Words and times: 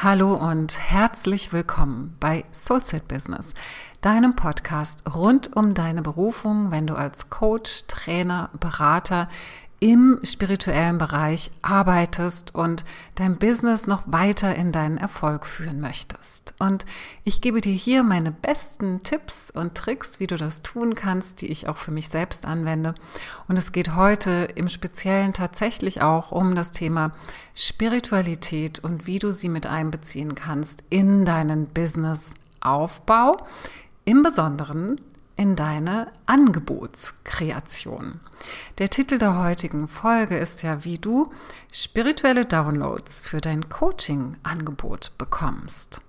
Hallo 0.00 0.34
und 0.34 0.78
herzlich 0.78 1.52
willkommen 1.52 2.16
bei 2.20 2.44
Soulset 2.52 3.08
Business, 3.08 3.52
deinem 4.00 4.36
Podcast 4.36 5.02
rund 5.12 5.56
um 5.56 5.74
deine 5.74 6.02
Berufung, 6.02 6.70
wenn 6.70 6.86
du 6.86 6.94
als 6.94 7.30
Coach, 7.30 7.82
Trainer, 7.88 8.48
Berater 8.60 9.28
im 9.80 10.18
spirituellen 10.24 10.98
Bereich 10.98 11.52
arbeitest 11.62 12.54
und 12.54 12.84
dein 13.14 13.36
Business 13.36 13.86
noch 13.86 14.02
weiter 14.06 14.54
in 14.56 14.72
deinen 14.72 14.98
Erfolg 14.98 15.46
führen 15.46 15.80
möchtest. 15.80 16.54
Und 16.58 16.84
ich 17.22 17.40
gebe 17.40 17.60
dir 17.60 17.72
hier 17.72 18.02
meine 18.02 18.32
besten 18.32 19.02
Tipps 19.04 19.50
und 19.50 19.76
Tricks, 19.76 20.18
wie 20.18 20.26
du 20.26 20.36
das 20.36 20.62
tun 20.62 20.96
kannst, 20.96 21.40
die 21.40 21.46
ich 21.46 21.68
auch 21.68 21.76
für 21.76 21.92
mich 21.92 22.08
selbst 22.08 22.44
anwende. 22.44 22.94
Und 23.46 23.56
es 23.56 23.70
geht 23.70 23.94
heute 23.94 24.48
im 24.56 24.68
Speziellen 24.68 25.32
tatsächlich 25.32 26.02
auch 26.02 26.32
um 26.32 26.56
das 26.56 26.72
Thema 26.72 27.12
Spiritualität 27.54 28.80
und 28.80 29.06
wie 29.06 29.20
du 29.20 29.32
sie 29.32 29.48
mit 29.48 29.66
einbeziehen 29.66 30.34
kannst 30.34 30.82
in 30.90 31.24
deinen 31.24 31.66
Businessaufbau. 31.66 33.36
Im 34.04 34.22
Besonderen 34.22 35.00
in 35.38 35.56
deine 35.56 36.08
Angebotskreation. 36.26 38.20
Der 38.78 38.90
Titel 38.90 39.18
der 39.18 39.38
heutigen 39.42 39.86
Folge 39.86 40.36
ist 40.36 40.62
ja, 40.62 40.84
wie 40.84 40.98
du 40.98 41.32
spirituelle 41.72 42.44
Downloads 42.44 43.20
für 43.20 43.40
dein 43.40 43.68
Coaching-Angebot 43.68 45.12
bekommst. 45.16 46.02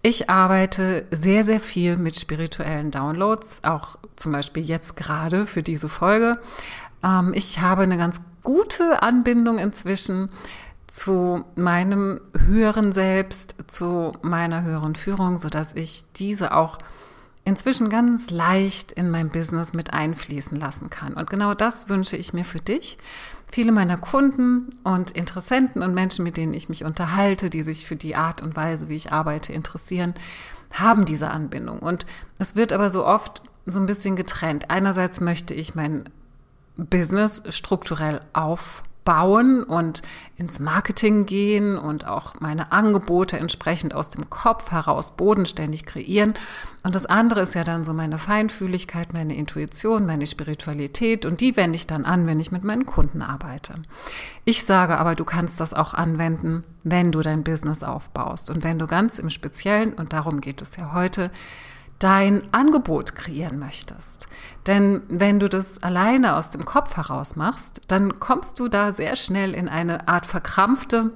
Ich 0.00 0.30
arbeite 0.30 1.06
sehr, 1.10 1.44
sehr 1.44 1.60
viel 1.60 1.98
mit 1.98 2.18
spirituellen 2.18 2.90
Downloads, 2.90 3.60
auch 3.62 3.96
zum 4.16 4.32
Beispiel 4.32 4.64
jetzt 4.64 4.96
gerade 4.96 5.46
für 5.46 5.62
diese 5.62 5.90
Folge. 5.90 6.38
Ähm, 7.04 7.32
ich 7.34 7.60
habe 7.60 7.82
eine 7.82 7.98
ganz 7.98 8.22
gute 8.42 9.02
Anbindung 9.02 9.58
inzwischen 9.58 10.30
zu 10.86 11.44
meinem 11.56 12.20
höheren 12.38 12.92
Selbst, 12.92 13.56
zu 13.66 14.14
meiner 14.22 14.62
höheren 14.62 14.94
Führung, 14.94 15.36
so 15.36 15.48
dass 15.48 15.74
ich 15.74 16.04
diese 16.14 16.54
auch 16.54 16.78
inzwischen 17.46 17.88
ganz 17.88 18.30
leicht 18.30 18.92
in 18.92 19.08
mein 19.08 19.30
Business 19.30 19.72
mit 19.72 19.92
einfließen 19.92 20.58
lassen 20.58 20.90
kann. 20.90 21.14
Und 21.14 21.30
genau 21.30 21.54
das 21.54 21.88
wünsche 21.88 22.16
ich 22.16 22.32
mir 22.32 22.44
für 22.44 22.58
dich. 22.58 22.98
Viele 23.46 23.70
meiner 23.70 23.96
Kunden 23.96 24.76
und 24.82 25.12
Interessenten 25.12 25.82
und 25.82 25.94
Menschen, 25.94 26.24
mit 26.24 26.36
denen 26.36 26.52
ich 26.52 26.68
mich 26.68 26.84
unterhalte, 26.84 27.48
die 27.48 27.62
sich 27.62 27.86
für 27.86 27.94
die 27.94 28.16
Art 28.16 28.42
und 28.42 28.56
Weise, 28.56 28.88
wie 28.88 28.96
ich 28.96 29.12
arbeite, 29.12 29.52
interessieren, 29.52 30.14
haben 30.72 31.04
diese 31.04 31.30
Anbindung. 31.30 31.78
Und 31.78 32.04
es 32.38 32.56
wird 32.56 32.72
aber 32.72 32.90
so 32.90 33.06
oft 33.06 33.42
so 33.64 33.78
ein 33.78 33.86
bisschen 33.86 34.16
getrennt. 34.16 34.68
Einerseits 34.68 35.20
möchte 35.20 35.54
ich 35.54 35.76
mein 35.76 36.08
Business 36.76 37.44
strukturell 37.50 38.22
aufbauen 38.32 38.86
bauen 39.06 39.62
und 39.62 40.02
ins 40.36 40.58
Marketing 40.58 41.24
gehen 41.24 41.78
und 41.78 42.06
auch 42.06 42.34
meine 42.40 42.72
Angebote 42.72 43.38
entsprechend 43.38 43.94
aus 43.94 44.10
dem 44.10 44.28
Kopf 44.28 44.72
heraus 44.72 45.16
bodenständig 45.16 45.86
kreieren. 45.86 46.34
Und 46.82 46.94
das 46.94 47.06
andere 47.06 47.40
ist 47.40 47.54
ja 47.54 47.64
dann 47.64 47.84
so 47.84 47.94
meine 47.94 48.18
Feinfühligkeit, 48.18 49.14
meine 49.14 49.34
Intuition, 49.34 50.04
meine 50.04 50.26
Spiritualität 50.26 51.24
und 51.24 51.40
die 51.40 51.56
wende 51.56 51.76
ich 51.76 51.86
dann 51.86 52.04
an, 52.04 52.26
wenn 52.26 52.40
ich 52.40 52.52
mit 52.52 52.64
meinen 52.64 52.84
Kunden 52.84 53.22
arbeite. 53.22 53.74
Ich 54.44 54.64
sage 54.64 54.98
aber, 54.98 55.14
du 55.14 55.24
kannst 55.24 55.60
das 55.60 55.72
auch 55.72 55.94
anwenden, 55.94 56.64
wenn 56.82 57.12
du 57.12 57.22
dein 57.22 57.44
Business 57.44 57.82
aufbaust 57.82 58.50
und 58.50 58.64
wenn 58.64 58.78
du 58.78 58.86
ganz 58.86 59.18
im 59.18 59.30
Speziellen, 59.30 59.94
und 59.94 60.12
darum 60.12 60.40
geht 60.40 60.60
es 60.60 60.76
ja 60.76 60.92
heute, 60.92 61.30
dein 61.98 62.42
Angebot 62.52 63.14
kreieren 63.14 63.58
möchtest. 63.58 64.28
Denn 64.66 65.02
wenn 65.08 65.40
du 65.40 65.48
das 65.48 65.82
alleine 65.82 66.36
aus 66.36 66.50
dem 66.50 66.64
Kopf 66.64 66.96
heraus 66.96 67.36
machst, 67.36 67.82
dann 67.88 68.20
kommst 68.20 68.60
du 68.60 68.68
da 68.68 68.92
sehr 68.92 69.16
schnell 69.16 69.54
in 69.54 69.68
eine 69.68 70.08
Art 70.08 70.26
verkrampfte, 70.26 71.12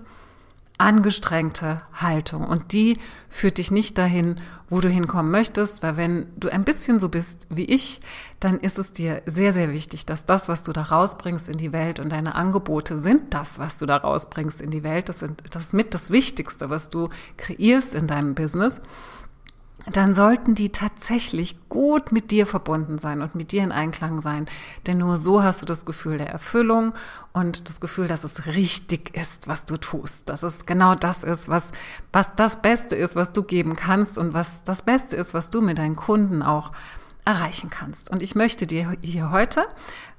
angestrengte 0.79 1.83
Haltung. 1.93 2.47
Und 2.47 2.73
die 2.73 2.99
führt 3.29 3.59
dich 3.59 3.71
nicht 3.71 3.99
dahin, 3.99 4.41
wo 4.71 4.81
du 4.81 4.89
hinkommen 4.89 5.31
möchtest, 5.31 5.83
weil 5.83 5.99
wenn 5.99 6.27
du 6.37 6.49
ein 6.49 6.65
bisschen 6.65 7.01
so 7.01 7.11
bist 7.11 7.47
wie 7.51 7.65
ich, 7.65 8.01
dann 8.39 8.59
ist 8.61 8.79
es 8.79 8.93
dir 8.93 9.21
sehr, 9.27 9.53
sehr 9.53 9.73
wichtig, 9.73 10.07
dass 10.07 10.25
das, 10.25 10.49
was 10.49 10.63
du 10.63 10.73
da 10.73 10.83
rausbringst 10.83 11.51
in 11.51 11.59
die 11.59 11.73
Welt 11.73 12.01
und 12.01 12.11
deine 12.11 12.35
Angebote 12.35 12.99
sind 12.99 13.35
das, 13.35 13.59
was 13.59 13.77
du 13.77 13.85
da 13.85 13.99
rausbringst 13.99 14.63
in 14.63 14.71
die 14.71 14.83
Welt. 14.83 15.11
Das, 15.11 15.19
sind, 15.19 15.43
das 15.51 15.65
ist 15.65 15.75
mit 15.75 15.93
das 15.93 16.11
Wichtigste, 16.11 16.71
was 16.71 16.89
du 16.89 17.11
kreierst 17.37 17.95
in 17.95 18.07
deinem 18.07 18.35
Business 18.35 18.81
dann 19.87 20.15
sollten 20.15 20.55
die 20.55 20.71
tatsächlich 20.71 21.57
gut 21.69 22.13
mit 22.13 22.31
dir 22.31 22.47
verbunden 22.47 22.99
sein 22.99 23.23
und 23.23 23.35
mit 23.35 23.53
dir 23.53 23.63
in 23.63 23.73
Einklang 23.73 24.21
sein. 24.21 24.47
Denn 24.87 24.99
nur 24.99 25.17
so 25.17 25.43
hast 25.43 25.63
du 25.63 25.67
das 25.67 25.87
Gefühl 25.87 26.19
der 26.19 26.29
Erfüllung 26.29 26.93
und 27.33 27.69
das 27.69 27.81
Gefühl, 27.81 28.07
dass 28.07 28.25
es 28.25 28.47
richtig 28.47 29.17
ist, 29.17 29.49
was 29.49 29.65
du 29.65 29.77
tust. 29.77 30.29
Dass 30.29 30.43
es 30.43 30.67
genau 30.67 30.95
das 30.95 31.25
ist, 31.25 31.49
was, 31.49 31.73
was 32.13 32.35
das 32.35 32.61
Beste 32.61 32.95
ist, 32.95 33.17
was 33.17 33.33
du 33.33 33.43
geben 33.43 33.77
kannst 33.77 34.19
und 34.19 34.35
was 34.35 34.65
das 34.65 34.83
Beste 34.83 35.17
ist, 35.17 35.35
was 35.35 35.51
du 35.51 35.61
mit 35.63 35.79
deinen 35.79 35.97
Kunden 35.97 36.43
auch 36.43 36.73
erreichen 37.25 37.71
kannst. 37.71 38.11
Und 38.11 38.23
ich 38.23 38.35
möchte 38.35 38.67
dir 38.67 38.97
hier 39.03 39.31
heute 39.31 39.67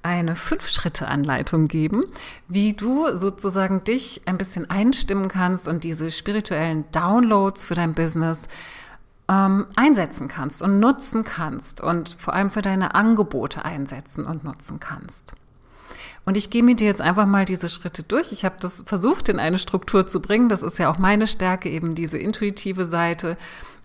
eine 0.04 0.36
Fünf-Schritte-Anleitung 0.36 1.68
geben, 1.68 2.06
wie 2.48 2.74
du 2.74 3.16
sozusagen 3.16 3.84
dich 3.84 4.22
ein 4.26 4.38
bisschen 4.38 4.70
einstimmen 4.70 5.28
kannst 5.28 5.68
und 5.68 5.84
diese 5.84 6.10
spirituellen 6.12 6.86
Downloads 6.92 7.64
für 7.64 7.76
dein 7.76 7.94
Business 7.94 8.48
ähm, 9.32 9.68
einsetzen 9.76 10.28
kannst 10.28 10.62
und 10.62 10.80
nutzen 10.80 11.24
kannst 11.24 11.80
und 11.80 12.18
vor 12.20 12.34
allem 12.34 12.50
für 12.50 12.62
deine 12.62 12.94
Angebote 12.94 13.64
einsetzen 13.64 14.26
und 14.26 14.44
nutzen 14.44 14.80
kannst. 14.80 15.34
Und 16.26 16.38
ich 16.38 16.50
gehe 16.50 16.62
mit 16.62 16.82
dir 16.82 16.88
jetzt 16.88 17.02
einfach 17.02 17.26
mal 17.26 17.46
diese 17.46 17.70
Schritte 17.70 18.04
durch. 18.04 18.32
Ich 18.32 18.46
habe 18.46 18.56
das 18.60 18.84
versucht 18.86 19.30
in 19.30 19.40
eine 19.40 19.58
Struktur 19.58 20.06
zu 20.06 20.22
bringen. 20.22 20.50
Das 20.50 20.62
ist 20.62 20.78
ja 20.78 20.92
auch 20.92 21.00
meine 21.00 21.26
Stärke, 21.26 21.70
eben 21.70 21.96
diese 21.96 22.20
intuitive 22.20 22.86
Seite 22.86 23.38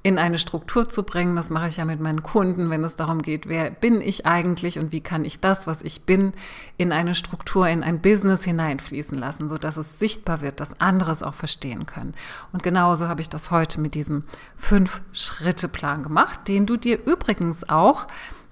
in 0.02 0.18
eine 0.18 0.38
Struktur 0.38 0.88
zu 0.88 1.02
bringen. 1.02 1.34
Das 1.34 1.50
mache 1.50 1.66
ich 1.66 1.78
ja 1.78 1.84
mit 1.84 2.00
meinen 2.00 2.22
Kunden, 2.22 2.70
wenn 2.70 2.84
es 2.84 2.96
darum 2.96 3.22
geht, 3.22 3.48
wer 3.48 3.70
bin 3.70 4.00
ich 4.00 4.24
eigentlich 4.24 4.78
und 4.78 4.92
wie 4.92 5.00
kann 5.00 5.24
ich 5.24 5.40
das, 5.40 5.66
was 5.66 5.82
ich 5.82 6.02
bin, 6.02 6.32
in 6.76 6.92
eine 6.92 7.14
Struktur, 7.14 7.66
in 7.68 7.82
ein 7.82 8.00
Business 8.00 8.44
hineinfließen 8.44 9.18
lassen, 9.18 9.48
so 9.48 9.58
dass 9.58 9.76
es 9.76 9.98
sichtbar 9.98 10.42
wird, 10.42 10.60
dass 10.60 10.80
andere 10.80 11.10
es 11.10 11.22
auch 11.22 11.34
verstehen 11.34 11.86
können. 11.86 12.14
Und 12.52 12.62
genauso 12.62 13.08
habe 13.08 13.20
ich 13.20 13.28
das 13.28 13.50
heute 13.50 13.80
mit 13.80 13.94
diesem 13.94 14.24
Fünf-Schritte-Plan 14.56 16.04
gemacht, 16.04 16.46
den 16.46 16.66
du 16.66 16.76
dir 16.76 17.04
übrigens 17.04 17.68
auch 17.68 18.06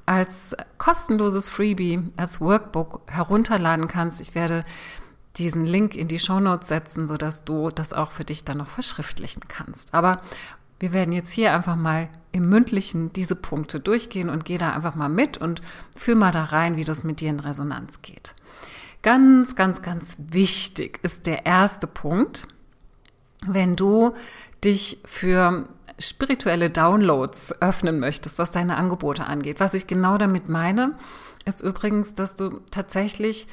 als 0.07 0.57
kostenloses 0.77 1.49
Freebie, 1.49 2.11
als 2.17 2.41
Workbook 2.41 3.03
herunterladen 3.07 3.89
kannst. 3.89 4.21
Ich 4.21 4.35
werde 4.35 4.65
diesen 5.37 5.67
Link 5.67 5.97
in 5.97 6.09
die 6.09 6.19
Shownotes 6.19 6.69
setzen, 6.69 7.07
so 7.07 7.17
dass 7.17 7.45
du 7.45 7.71
das 7.71 7.93
auch 7.93 8.11
für 8.11 8.25
dich 8.25 8.45
dann 8.45 8.59
noch 8.59 8.69
verschriftlichen 8.69 9.43
kannst. 9.49 9.93
Aber 9.95 10.21
wir 10.85 10.93
werden 10.93 11.15
jetzt 11.15 11.31
hier 11.31 11.55
einfach 11.55 11.77
mal 11.77 12.11
im 12.31 12.51
Mündlichen 12.51 13.11
diese 13.15 13.37
Punkte 13.37 13.81
durchgehen 13.81 14.29
und 14.29 14.45
geh 14.45 14.59
da 14.59 14.75
einfach 14.75 14.95
mal 14.95 15.09
mit 15.09 15.39
und 15.39 15.63
fühl 15.97 16.15
mal 16.15 16.31
da 16.31 16.45
rein, 16.45 16.77
wie 16.77 16.85
das 16.85 17.05
mit 17.05 17.21
dir 17.21 17.31
in 17.31 17.41
Resonanz 17.41 18.03
geht. 18.03 18.35
Ganz, 19.01 19.57
ganz, 19.57 19.81
ganz 19.81 20.19
wichtig 20.19 21.01
ist 21.03 21.27
der 21.27 21.47
erste 21.47 21.87
Punkt, 21.87 22.49
wenn 23.47 23.77
du 23.77 24.13
dich 24.63 24.99
für 25.07 25.71
spirituelle 25.99 26.69
Downloads 26.69 27.63
öffnen 27.63 27.99
möchtest, 27.99 28.39
was 28.39 28.51
deine 28.51 28.77
Angebote 28.77 29.25
angeht. 29.25 29.59
Was 29.59 29.73
ich 29.73 29.87
genau 29.87 30.19
damit 30.19 30.51
meine, 30.51 30.99
ist 31.47 31.63
übrigens, 31.63 32.15
dass 32.15 32.37
du 32.37 32.61
tatsächlich 32.71 33.47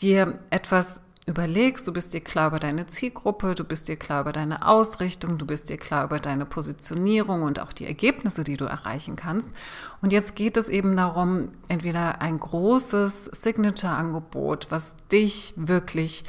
dir 0.00 0.38
etwas 0.50 1.02
überlegst, 1.26 1.88
du 1.88 1.92
bist 1.92 2.14
dir 2.14 2.20
klar 2.20 2.48
über 2.48 2.60
deine 2.60 2.86
Zielgruppe, 2.86 3.56
du 3.56 3.64
bist 3.64 3.88
dir 3.88 3.96
klar 3.96 4.20
über 4.22 4.32
deine 4.32 4.66
Ausrichtung, 4.66 5.38
du 5.38 5.46
bist 5.46 5.68
dir 5.68 5.76
klar 5.76 6.04
über 6.04 6.20
deine 6.20 6.46
Positionierung 6.46 7.42
und 7.42 7.60
auch 7.60 7.72
die 7.72 7.86
Ergebnisse, 7.86 8.44
die 8.44 8.56
du 8.56 8.64
erreichen 8.64 9.16
kannst. 9.16 9.50
Und 10.00 10.12
jetzt 10.12 10.36
geht 10.36 10.56
es 10.56 10.68
eben 10.68 10.96
darum, 10.96 11.50
entweder 11.66 12.22
ein 12.22 12.38
großes 12.38 13.24
Signature-Angebot, 13.24 14.68
was 14.70 14.94
dich 15.10 15.52
wirklich 15.56 16.24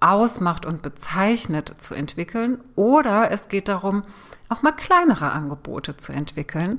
ausmacht 0.00 0.66
und 0.66 0.82
bezeichnet, 0.82 1.74
zu 1.78 1.94
entwickeln, 1.94 2.60
oder 2.76 3.30
es 3.30 3.48
geht 3.48 3.68
darum, 3.68 4.02
auch 4.50 4.60
mal 4.60 4.72
kleinere 4.72 5.32
Angebote 5.32 5.96
zu 5.96 6.12
entwickeln, 6.12 6.78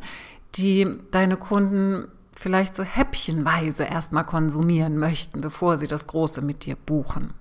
die 0.54 1.00
deine 1.10 1.38
Kunden 1.38 2.08
vielleicht 2.36 2.76
so 2.76 2.84
häppchenweise 2.84 3.84
erstmal 3.86 4.26
konsumieren 4.26 4.98
möchten, 4.98 5.42
bevor 5.42 5.78
sie 5.78 5.88
das 5.88 6.08
Große 6.08 6.42
mit 6.42 6.66
dir 6.66 6.76
buchen. 6.76 7.34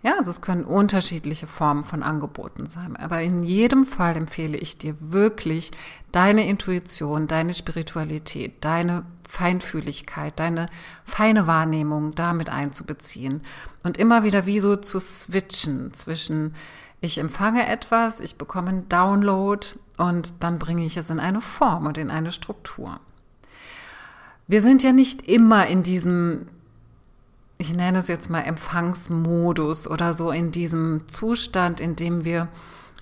Ja, 0.00 0.16
also 0.16 0.30
es 0.30 0.40
können 0.40 0.64
unterschiedliche 0.64 1.48
Formen 1.48 1.82
von 1.82 2.04
Angeboten 2.04 2.66
sein. 2.66 2.94
Aber 2.94 3.20
in 3.20 3.42
jedem 3.42 3.84
Fall 3.84 4.16
empfehle 4.16 4.56
ich 4.56 4.78
dir 4.78 4.94
wirklich, 5.00 5.72
deine 6.12 6.46
Intuition, 6.48 7.26
deine 7.26 7.52
Spiritualität, 7.52 8.64
deine 8.64 9.04
Feinfühligkeit, 9.28 10.38
deine 10.38 10.68
feine 11.04 11.48
Wahrnehmung 11.48 12.14
damit 12.14 12.48
einzubeziehen 12.48 13.42
und 13.82 13.96
immer 13.96 14.22
wieder 14.22 14.46
wie 14.46 14.60
so 14.60 14.76
zu 14.76 15.00
switchen 15.00 15.92
zwischen 15.94 16.54
ich 17.00 17.18
empfange 17.18 17.66
etwas, 17.66 18.20
ich 18.20 18.38
bekomme 18.38 18.68
einen 18.70 18.88
Download 18.88 19.64
und 19.98 20.42
dann 20.42 20.58
bringe 20.58 20.84
ich 20.84 20.96
es 20.96 21.10
in 21.10 21.20
eine 21.20 21.40
Form 21.40 21.86
und 21.86 21.96
in 21.96 22.10
eine 22.10 22.32
Struktur. 22.32 22.98
Wir 24.48 24.62
sind 24.62 24.82
ja 24.82 24.92
nicht 24.92 25.28
immer 25.28 25.66
in 25.66 25.82
diesem, 25.82 26.46
ich 27.58 27.70
nenne 27.70 27.98
es 27.98 28.08
jetzt 28.08 28.30
mal 28.30 28.40
Empfangsmodus 28.40 29.86
oder 29.86 30.14
so 30.14 30.30
in 30.30 30.52
diesem 30.52 31.06
Zustand, 31.06 31.82
in 31.82 31.96
dem 31.96 32.24
wir 32.24 32.48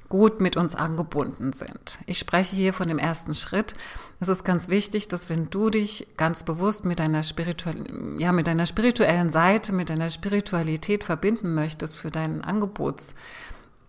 gut 0.09 0.41
mit 0.41 0.57
uns 0.57 0.75
angebunden 0.75 1.53
sind. 1.53 2.01
Ich 2.07 2.19
spreche 2.19 2.57
hier 2.57 2.73
von 2.73 2.89
dem 2.89 2.99
ersten 2.99 3.35
Schritt. 3.35 3.77
Es 4.19 4.27
ist 4.29 4.45
ganz 4.45 4.69
wichtig, 4.69 5.07
dass 5.07 5.31
wenn 5.31 5.49
du 5.49 5.71
dich 5.71 6.09
ganz 6.17 6.43
bewusst 6.43 6.85
mit 6.85 6.99
deiner 6.99 7.23
spirituellen, 7.23 8.19
ja, 8.19 8.33
mit 8.33 8.49
deiner 8.49 8.67
spirituellen 8.67 9.31
Seite, 9.31 9.73
mit 9.73 9.89
deiner 9.89 10.11
Spiritualität 10.11 11.05
verbinden 11.05 11.55
möchtest 11.55 11.99
für 11.99 12.11
deinen 12.11 12.43
Angebots, 12.43 13.15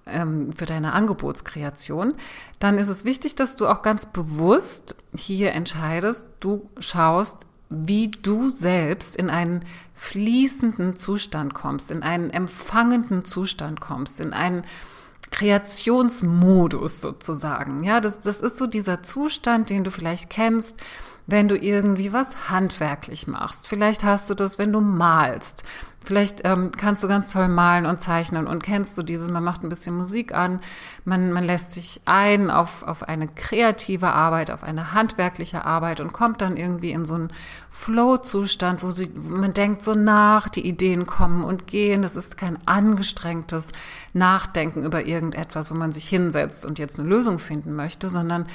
ähm, 0.05 0.53
für 0.53 0.65
deine 0.65 0.93
Angebotskreation, 0.93 2.13
dann 2.59 2.77
ist 2.77 2.89
es 2.89 3.03
wichtig, 3.03 3.35
dass 3.35 3.55
du 3.55 3.67
auch 3.67 3.81
ganz 3.81 4.05
bewusst 4.05 4.95
hier 5.15 5.53
entscheidest, 5.53 6.25
du 6.39 6.69
schaust, 6.79 7.46
wie 7.69 8.09
du 8.09 8.49
selbst 8.49 9.15
in 9.15 9.29
einen 9.29 9.65
fließenden 9.93 10.95
Zustand 10.95 11.53
kommst, 11.53 11.91
in 11.91 12.03
einen 12.03 12.29
empfangenden 12.29 13.25
Zustand 13.25 13.81
kommst, 13.81 14.19
in 14.19 14.33
einen 14.33 14.63
Kreationsmodus 15.31 17.01
sozusagen. 17.01 17.83
Ja, 17.83 17.99
das, 17.99 18.19
das 18.19 18.41
ist 18.41 18.57
so 18.57 18.67
dieser 18.67 19.03
Zustand, 19.03 19.69
den 19.69 19.83
du 19.83 19.91
vielleicht 19.91 20.29
kennst, 20.29 20.77
wenn 21.25 21.49
du 21.49 21.57
irgendwie 21.57 22.13
was 22.13 22.49
handwerklich 22.49 23.27
machst. 23.27 23.67
Vielleicht 23.67 24.03
hast 24.03 24.29
du 24.29 24.33
das, 24.33 24.57
wenn 24.57 24.71
du 24.71 24.79
malst. 24.79 25.63
Vielleicht 26.03 26.41
ähm, 26.45 26.71
kannst 26.77 27.03
du 27.03 27.09
ganz 27.09 27.33
toll 27.33 27.49
malen 27.49 27.85
und 27.85 27.99
zeichnen 27.99 28.47
und 28.47 28.63
kennst 28.63 28.97
du 28.97 29.03
dieses, 29.03 29.29
man 29.29 29.43
macht 29.43 29.63
ein 29.63 29.69
bisschen 29.69 29.97
Musik 29.97 30.33
an, 30.33 30.61
man, 31.03 31.33
man 31.33 31.43
lässt 31.43 31.73
sich 31.73 31.99
ein 32.05 32.49
auf, 32.49 32.83
auf 32.83 33.03
eine 33.03 33.27
kreative 33.27 34.13
Arbeit, 34.13 34.49
auf 34.49 34.63
eine 34.63 34.93
handwerkliche 34.93 35.65
Arbeit 35.65 35.99
und 35.99 36.13
kommt 36.13 36.41
dann 36.41 36.55
irgendwie 36.55 36.91
in 36.91 37.05
so 37.05 37.15
einen 37.15 37.33
Flow-Zustand, 37.71 38.83
wo, 38.83 38.91
sie, 38.91 39.11
man 39.15 39.53
denkt 39.53 39.83
so 39.83 39.95
nach, 39.95 40.47
die 40.47 40.65
Ideen 40.65 41.07
kommen 41.07 41.43
und 41.43 41.67
gehen. 41.67 42.01
Das 42.01 42.15
ist 42.15 42.37
kein 42.37 42.57
angestrengtes 42.65 43.73
Nachdenken 44.17 44.83
über 44.83 45.05
irgendetwas, 45.05 45.71
wo 45.71 45.75
man 45.75 45.91
sich 45.91 46.07
hinsetzt 46.07 46.65
und 46.65 46.79
jetzt 46.79 46.99
eine 46.99 47.07
Lösung 47.07 47.39
finden 47.39 47.75
möchte, 47.75 48.09
sondern 48.09 48.45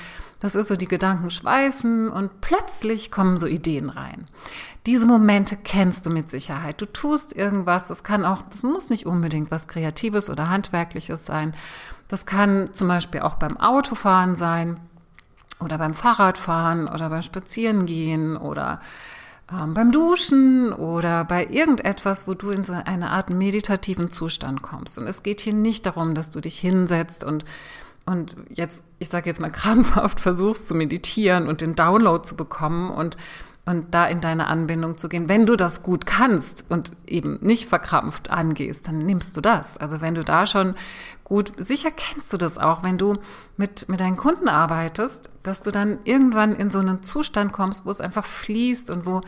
das 0.41 0.55
ist 0.55 0.69
so, 0.69 0.77
die 0.77 0.89
Gedanken 0.89 1.31
schweifen 1.31 2.09
und 2.09 2.41
plötzlich 2.41 3.11
kommen 3.11 3.37
so 3.37 3.47
Ideen 3.47 3.89
rein. 3.89 4.27
Diese 4.87 5.07
Momente 5.07 5.57
kennst 5.57 6.05
du 6.05 6.11
mit 6.11 6.31
Sicherheit. 6.31 6.81
Du 6.81 6.87
tust 6.87 7.37
irgendwas, 7.37 7.87
das 7.87 8.03
kann 8.03 8.25
auch, 8.25 8.43
das 8.43 8.65
muss 8.65 8.91
nicht 8.91 9.07
unbedingt 9.07 9.53
was 9.53 9.69
Kreatives 9.69 10.29
oder 10.29 10.51
Handwerkliches 10.51 11.25
sein. 11.25 11.53
Das 12.09 12.27
kann 12.27 12.75
zum 12.75 12.89
Beispiel 12.89 13.21
auch 13.21 13.37
beim 13.37 13.57
Autofahren 13.57 14.35
sein 14.35 14.81
oder 15.61 15.79
beim 15.79 15.95
Fahrradfahren 15.95 16.89
oder 16.89 17.09
beim 17.09 17.23
Spazierengehen 17.23 18.37
oder 18.37 18.81
beim 19.75 19.93
Duschen 19.93 20.73
oder 20.73 21.25
bei 21.25 21.47
irgendetwas, 21.47 22.27
wo 22.27 22.35
du 22.35 22.51
in 22.51 22.65
so 22.65 22.73
eine 22.73 23.11
Art 23.11 23.31
meditativen 23.31 24.11
Zustand 24.11 24.63
kommst. 24.63 24.99
Und 24.99 25.07
es 25.07 25.23
geht 25.23 25.41
hier 25.41 25.55
nicht 25.55 25.87
darum, 25.87 26.15
dass 26.15 26.31
du 26.31 26.41
dich 26.41 26.59
hinsetzt 26.59 27.25
und 27.25 27.45
und 28.05 28.37
jetzt, 28.51 28.83
ich 28.99 29.09
sage 29.09 29.31
jetzt 29.31 29.39
mal 29.39 29.51
krampfhaft, 29.51 30.19
versuchst 30.21 30.67
zu 30.67 30.75
meditieren 30.75 31.47
und 31.47 31.61
den 31.61 31.77
Download 31.77 32.27
zu 32.27 32.35
bekommen 32.35 32.91
und, 32.91 33.17
und 33.65 33.95
da 33.95 34.07
in 34.07 34.21
deine 34.21 34.49
Anbindung 34.49 34.99
zu 34.99 35.09
gehen. 35.09 35.29
Wenn 35.29 35.47
du 35.47 35.55
das 35.57 35.83
gut 35.83 36.05
kannst 36.05 36.65
und 36.69 36.93
eben 37.07 37.39
nicht 37.41 37.69
verkrampft 37.69 38.31
angehst, 38.31 38.89
dann 38.89 38.99
nimmst 38.99 39.37
du 39.37 39.41
das. 39.41 39.77
Also 39.77 40.01
wenn 40.01 40.15
du 40.15 40.25
da 40.25 40.47
schon 40.47 40.75
gut, 41.23 41.53
sicher 41.57 41.91
kennst 41.91 42.33
du 42.33 42.37
das 42.37 42.59
auch, 42.59 42.83
wenn 42.83 42.99
du 42.99 43.19
mit, 43.57 43.89
mit 43.89 44.01
deinen 44.01 44.17
Kunden 44.17 44.49
arbeitest, 44.49 45.31
dass 45.45 45.63
du 45.63 45.71
dann 45.71 46.01
irgendwann 46.05 46.57
in 46.57 46.71
so 46.71 46.81
einen 46.81 47.03
Zustand 47.03 47.53
kommst, 47.53 47.87
wo 47.87 47.91
es 47.91 48.01
einfach 48.01 48.25
fließt 48.25 48.91
und 48.91 49.07
wo 49.07 49.21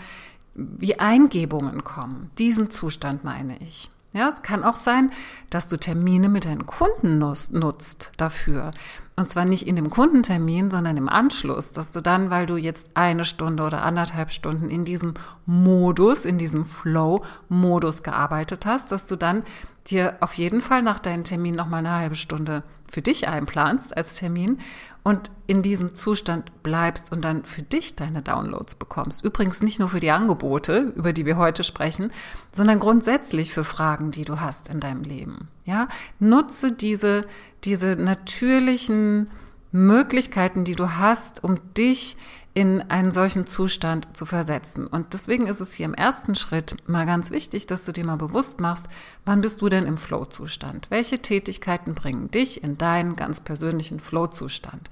wie 0.55 0.99
Eingebungen 0.99 1.85
kommen. 1.85 2.31
Diesen 2.39 2.71
Zustand 2.71 3.25
meine 3.25 3.59
ich. 3.59 3.91
Ja, 4.15 4.29
es 4.29 4.43
kann 4.43 4.63
auch 4.63 4.77
sein, 4.77 5.11
dass 5.51 5.67
du 5.67 5.77
Termine 5.77 6.29
mit 6.29 6.45
deinen 6.45 6.67
Kunden 6.67 7.19
nutzt 7.19 8.13
dafür. 8.17 8.71
Und 9.17 9.29
zwar 9.29 9.45
nicht 9.45 9.67
in 9.67 9.75
dem 9.75 9.91
Kundentermin, 9.91 10.71
sondern 10.71 10.97
im 10.97 11.09
Anschluss, 11.09 11.73
dass 11.73 11.91
du 11.91 12.01
dann, 12.01 12.31
weil 12.31 12.47
du 12.47 12.57
jetzt 12.57 12.97
eine 12.97 13.25
Stunde 13.25 13.65
oder 13.65 13.83
anderthalb 13.83 14.31
Stunden 14.31 14.71
in 14.71 14.85
diesem 14.85 15.15
Modus, 15.47 16.25
in 16.25 16.39
diesem 16.39 16.65
Flow-Modus 16.65 18.05
gearbeitet 18.05 18.67
hast, 18.67 18.93
dass 18.93 19.09
du 19.09 19.17
dann 19.17 19.43
dir 19.89 20.17
auf 20.21 20.35
jeden 20.35 20.63
Fall 20.63 20.83
nach 20.83 21.01
deinem 21.01 21.25
Termin 21.25 21.57
nochmal 21.57 21.81
eine 21.81 21.97
halbe 21.97 22.17
Stunde 22.17 22.63
für 22.91 23.03
dich 23.03 23.29
einplanst 23.29 23.97
als 23.97 24.15
Termin 24.15 24.59
und 25.03 25.31
in 25.47 25.63
diesem 25.63 25.95
Zustand 25.95 26.63
bleibst 26.63 27.13
und 27.13 27.25
dann 27.25 27.45
für 27.45 27.63
dich 27.63 27.95
deine 27.95 28.23
Downloads 28.23 28.75
bekommst. 28.77 29.23
Übrigens 29.23 29.61
nicht 29.61 29.79
nur 29.79 29.91
für 29.91 30.01
die 30.01 30.11
Angebote, 30.11 30.93
über 30.97 31.13
die 31.13 31.27
wir 31.27 31.37
heute 31.37 31.63
sprechen, 31.63 32.11
sondern 32.53 32.81
grundsätzlich 32.81 33.53
für 33.53 33.65
Fragen, 33.65 34.11
die 34.11 34.25
du 34.25 34.41
hast 34.41 34.71
in 34.71 34.81
deinem 34.81 35.03
Leben. 35.03 35.49
Ja, 35.67 35.89
nutze 36.19 36.73
diese, 36.73 37.27
diese 37.65 37.93
natürlichen 37.93 39.27
Möglichkeiten, 39.75 40.65
die 40.65 40.77
du 40.77 40.99
hast, 40.99 41.43
um 41.43 41.59
dich 41.75 42.17
in 42.55 42.81
einen 42.93 43.11
solchen 43.11 43.45
Zustand 43.45 44.17
zu 44.17 44.25
versetzen. 44.25 44.87
Und 44.87 45.13
deswegen 45.13 45.49
ist 45.49 45.61
es 45.61 45.75
hier 45.75 45.87
im 45.87 45.95
ersten 45.95 46.37
Schritt 46.37 46.77
mal 46.89 47.07
ganz 47.07 47.33
wichtig, 47.33 47.67
dass 47.67 47.85
du 47.85 47.91
dir 47.91 48.05
mal 48.05 48.17
bewusst 48.17 48.61
machst, 48.61 48.87
wann 49.25 49.41
bist 49.41 49.61
du 49.61 49.69
denn 49.69 49.87
im 49.87 49.97
Flow-Zustand? 49.97 50.87
Welche 50.91 51.19
Tätigkeiten 51.19 51.97
bringen 51.97 52.31
dich 52.31 52.63
in 52.63 52.79
deinen 52.79 53.17
ganz 53.17 53.41
persönlichen 53.41 53.99
Flow-Zustand? 53.99 54.91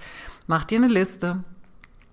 Mach 0.49 0.65
dir 0.65 0.79
eine 0.79 0.89
Liste 0.89 1.45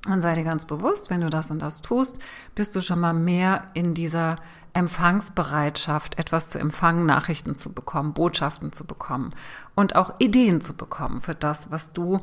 und 0.07 0.21
sei 0.21 0.35
dir 0.35 0.43
ganz 0.43 0.65
bewusst, 0.65 1.09
wenn 1.09 1.21
du 1.21 1.31
das 1.31 1.49
und 1.49 1.59
das 1.59 1.81
tust, 1.81 2.19
bist 2.53 2.75
du 2.75 2.81
schon 2.81 2.99
mal 2.99 3.15
mehr 3.15 3.65
in 3.73 3.95
dieser 3.95 4.37
Empfangsbereitschaft, 4.73 6.19
etwas 6.19 6.49
zu 6.49 6.59
empfangen, 6.59 7.07
Nachrichten 7.07 7.57
zu 7.57 7.73
bekommen, 7.73 8.13
Botschaften 8.13 8.71
zu 8.71 8.85
bekommen 8.85 9.33
und 9.73 9.95
auch 9.95 10.19
Ideen 10.19 10.61
zu 10.61 10.75
bekommen 10.75 11.21
für 11.21 11.33
das, 11.33 11.71
was 11.71 11.91
du 11.91 12.19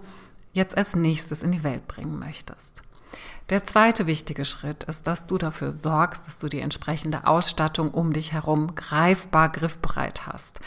jetzt 0.56 0.76
als 0.76 0.96
nächstes 0.96 1.42
in 1.42 1.52
die 1.52 1.62
Welt 1.62 1.86
bringen 1.86 2.18
möchtest. 2.18 2.82
Der 3.48 3.64
zweite 3.64 4.08
wichtige 4.08 4.44
Schritt 4.44 4.82
ist, 4.84 5.06
dass 5.06 5.26
du 5.26 5.38
dafür 5.38 5.70
sorgst, 5.70 6.26
dass 6.26 6.38
du 6.38 6.48
die 6.48 6.58
entsprechende 6.58 7.28
Ausstattung 7.28 7.92
um 7.92 8.12
dich 8.12 8.32
herum 8.32 8.74
greifbar 8.74 9.50
griffbereit 9.50 10.26
hast. 10.26 10.58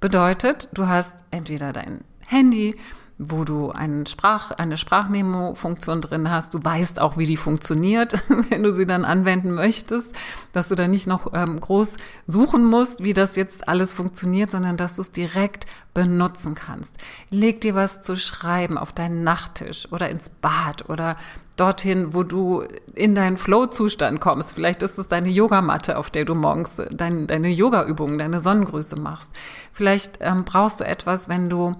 Bedeutet, 0.00 0.68
du 0.72 0.88
hast 0.88 1.24
entweder 1.30 1.72
dein 1.72 2.02
Handy, 2.26 2.76
wo 3.18 3.42
du 3.42 3.72
einen 3.72 4.06
Sprach, 4.06 4.52
eine 4.52 4.76
Sprachmemo-Funktion 4.76 6.00
drin 6.00 6.30
hast. 6.30 6.54
Du 6.54 6.62
weißt 6.62 7.00
auch, 7.00 7.18
wie 7.18 7.26
die 7.26 7.36
funktioniert, 7.36 8.22
wenn 8.50 8.62
du 8.62 8.72
sie 8.72 8.86
dann 8.86 9.04
anwenden 9.04 9.52
möchtest, 9.52 10.14
dass 10.52 10.68
du 10.68 10.76
da 10.76 10.86
nicht 10.86 11.08
noch 11.08 11.32
ähm, 11.34 11.58
groß 11.58 11.96
suchen 12.28 12.64
musst, 12.64 13.02
wie 13.02 13.14
das 13.14 13.34
jetzt 13.34 13.68
alles 13.68 13.92
funktioniert, 13.92 14.52
sondern 14.52 14.76
dass 14.76 14.94
du 14.94 15.02
es 15.02 15.10
direkt 15.10 15.66
benutzen 15.94 16.54
kannst. 16.54 16.96
Leg 17.28 17.60
dir 17.60 17.74
was 17.74 18.02
zu 18.02 18.16
schreiben 18.16 18.78
auf 18.78 18.92
deinen 18.92 19.24
Nachttisch 19.24 19.90
oder 19.90 20.08
ins 20.10 20.30
Bad 20.30 20.88
oder 20.88 21.16
dorthin, 21.56 22.14
wo 22.14 22.22
du 22.22 22.62
in 22.94 23.16
deinen 23.16 23.36
Flow-Zustand 23.36 24.20
kommst. 24.20 24.52
Vielleicht 24.52 24.84
ist 24.84 24.96
es 24.96 25.08
deine 25.08 25.28
Yogamatte, 25.28 25.98
auf 25.98 26.10
der 26.10 26.24
du 26.24 26.36
morgens 26.36 26.80
dein, 26.92 27.26
deine 27.26 27.48
Yoga-Übungen, 27.48 28.18
deine 28.18 28.38
Sonnengrüße 28.38 28.94
machst. 28.94 29.32
Vielleicht 29.72 30.18
ähm, 30.20 30.44
brauchst 30.44 30.78
du 30.78 30.84
etwas, 30.84 31.28
wenn 31.28 31.50
du 31.50 31.74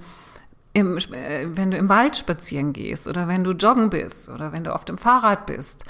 im, 0.73 0.97
äh, 0.97 1.47
wenn 1.57 1.71
du 1.71 1.77
im 1.77 1.89
Wald 1.89 2.17
spazieren 2.17 2.73
gehst 2.73 3.09
oder 3.09 3.29
wenn 3.29 3.45
du 3.45 3.53
joggen 3.53 3.91
bist 3.91 4.29
oder 4.29 4.53
wenn 4.53 4.65
du 4.65 4.75
auf 4.75 4.85
dem 4.85 4.99
Fahrrad 4.99 5.47
bist, 5.47 5.85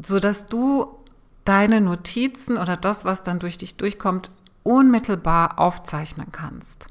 so 0.00 0.18
dass 0.18 0.46
du 0.46 0.88
deine 1.44 1.80
Notizen 1.80 2.58
oder 2.58 2.76
das, 2.76 3.04
was 3.04 3.22
dann 3.22 3.38
durch 3.38 3.58
dich 3.58 3.76
durchkommt, 3.76 4.30
unmittelbar 4.62 5.58
aufzeichnen 5.58 6.32
kannst. 6.32 6.88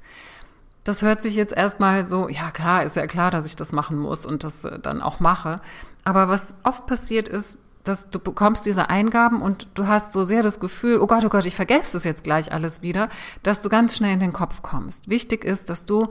Das 0.85 1.01
hört 1.01 1.23
sich 1.23 1.35
jetzt 1.35 1.53
erstmal 1.53 2.05
so, 2.05 2.29
ja 2.29 2.51
klar, 2.51 2.83
ist 2.83 2.95
ja 2.95 3.07
klar, 3.07 3.31
dass 3.31 3.45
ich 3.45 3.55
das 3.55 3.71
machen 3.71 3.97
muss 3.97 4.25
und 4.25 4.43
das 4.43 4.63
äh, 4.63 4.79
dann 4.79 5.01
auch 5.01 5.19
mache. 5.19 5.59
Aber 6.03 6.29
was 6.29 6.53
oft 6.63 6.85
passiert 6.85 7.27
ist, 7.27 7.57
dass 7.83 8.09
du 8.09 8.19
bekommst 8.19 8.65
diese 8.65 8.89
Eingaben 8.89 9.41
und 9.41 9.67
du 9.75 9.87
hast 9.87 10.11
so 10.11 10.23
sehr 10.23 10.41
das 10.41 10.59
Gefühl, 10.59 10.99
oh 10.99 11.07
Gott, 11.07 11.25
oh 11.25 11.29
Gott, 11.29 11.45
ich 11.45 11.55
vergesse 11.55 11.97
das 11.97 12.03
jetzt 12.03 12.23
gleich 12.23 12.51
alles 12.51 12.81
wieder, 12.81 13.09
dass 13.43 13.61
du 13.61 13.69
ganz 13.69 13.95
schnell 13.95 14.13
in 14.13 14.19
den 14.19 14.33
Kopf 14.33 14.61
kommst. 14.61 15.09
Wichtig 15.09 15.43
ist, 15.43 15.69
dass 15.69 15.85
du 15.85 16.09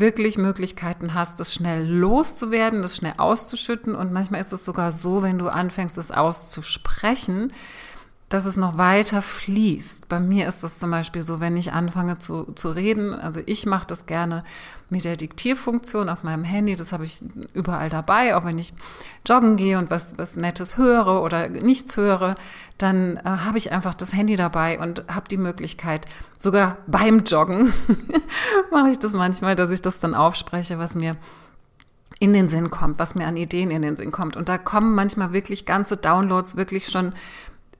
wirklich 0.00 0.38
Möglichkeiten 0.38 1.14
hast, 1.14 1.40
das 1.40 1.54
schnell 1.54 1.86
loszuwerden, 1.86 2.82
das 2.82 2.96
schnell 2.96 3.14
auszuschütten. 3.18 3.94
Und 3.94 4.12
manchmal 4.12 4.40
ist 4.40 4.52
es 4.52 4.64
sogar 4.64 4.92
so, 4.92 5.22
wenn 5.22 5.38
du 5.38 5.48
anfängst, 5.48 5.98
es 5.98 6.10
auszusprechen, 6.10 7.52
dass 8.28 8.46
es 8.46 8.56
noch 8.56 8.78
weiter 8.78 9.22
fließt. 9.22 10.08
Bei 10.08 10.18
mir 10.18 10.48
ist 10.48 10.64
das 10.64 10.78
zum 10.78 10.90
Beispiel 10.90 11.22
so, 11.22 11.40
wenn 11.40 11.56
ich 11.56 11.72
anfange 11.72 12.18
zu, 12.18 12.44
zu 12.54 12.70
reden, 12.70 13.14
also 13.14 13.40
ich 13.44 13.66
mache 13.66 13.86
das 13.86 14.06
gerne 14.06 14.42
mit 14.88 15.04
der 15.04 15.16
Diktierfunktion 15.16 16.08
auf 16.08 16.22
meinem 16.22 16.44
Handy, 16.44 16.74
das 16.74 16.92
habe 16.92 17.04
ich 17.04 17.22
überall 17.52 17.90
dabei, 17.90 18.34
auch 18.36 18.44
wenn 18.44 18.58
ich 18.58 18.72
joggen 19.26 19.56
gehe 19.56 19.78
und 19.78 19.90
was, 19.90 20.18
was 20.18 20.36
Nettes 20.36 20.76
höre 20.76 21.22
oder 21.22 21.48
nichts 21.48 21.96
höre, 21.96 22.34
dann 22.78 23.18
äh, 23.18 23.22
habe 23.24 23.58
ich 23.58 23.72
einfach 23.72 23.94
das 23.94 24.14
Handy 24.14 24.36
dabei 24.36 24.78
und 24.78 25.04
habe 25.08 25.28
die 25.28 25.36
Möglichkeit, 25.36 26.06
sogar 26.38 26.78
beim 26.86 27.24
Joggen 27.24 27.72
mache 28.70 28.90
ich 28.90 28.98
das 28.98 29.12
manchmal, 29.12 29.54
dass 29.54 29.70
ich 29.70 29.82
das 29.82 30.00
dann 30.00 30.14
aufspreche, 30.14 30.78
was 30.78 30.94
mir 30.94 31.16
in 32.20 32.32
den 32.32 32.48
Sinn 32.48 32.70
kommt, 32.70 32.98
was 32.98 33.14
mir 33.14 33.26
an 33.26 33.36
Ideen 33.36 33.70
in 33.70 33.82
den 33.82 33.96
Sinn 33.96 34.12
kommt. 34.12 34.36
Und 34.36 34.48
da 34.48 34.56
kommen 34.56 34.94
manchmal 34.94 35.32
wirklich 35.32 35.66
ganze 35.66 35.96
Downloads 35.96 36.56
wirklich 36.56 36.88
schon 36.88 37.12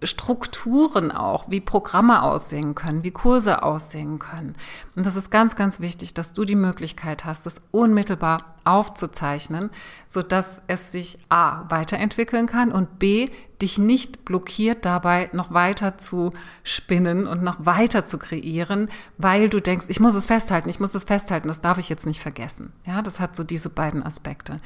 Strukturen 0.05 1.11
auch, 1.11 1.51
wie 1.51 1.61
Programme 1.61 2.23
aussehen 2.23 2.75
können, 2.75 3.05
wie 3.05 3.11
Kurse 3.11 3.63
aussehen 3.63 4.19
können. 4.19 4.55
Und 4.97 5.07
das 5.07 5.17
ist 5.17 5.31
ganz, 5.31 5.57
ganz 5.57 5.81
wichtig, 5.81 6.15
dass 6.15 6.33
du 6.33 6.45
die 6.45 6.55
Möglichkeit 6.55 7.25
hast, 7.25 7.47
das 7.47 7.63
unmittelbar 7.71 8.55
aufzuzeichnen, 8.65 9.71
so 10.07 10.23
dass 10.23 10.63
es 10.67 10.91
sich 10.91 11.19
A 11.29 11.65
weiterentwickeln 11.69 12.47
kann 12.47 12.73
und 12.73 12.99
B 12.99 13.31
dich 13.61 13.79
nicht 13.79 14.25
blockiert 14.25 14.85
dabei 14.85 15.31
noch 15.33 15.53
weiter 15.53 15.99
zu 15.99 16.33
spinnen 16.63 17.27
und 17.27 17.43
noch 17.43 17.65
weiter 17.65 18.05
zu 18.05 18.19
kreieren, 18.19 18.89
weil 19.19 19.49
du 19.49 19.61
denkst, 19.61 19.87
ich 19.89 20.01
muss 20.01 20.15
es 20.15 20.27
festhalten, 20.27 20.69
ich 20.69 20.81
muss 20.81 20.95
es 20.95 21.05
festhalten, 21.05 21.49
das 21.49 21.61
darf 21.61 21.79
ich 21.79 21.89
jetzt 21.89 22.07
nicht 22.07 22.21
vergessen. 22.21 22.73
Ja, 22.85 23.03
das 23.03 23.21
hat 23.21 23.37
so 23.37 23.45
diese 23.45 23.71
beiden 23.71 24.03
Aspekte. 24.03 24.59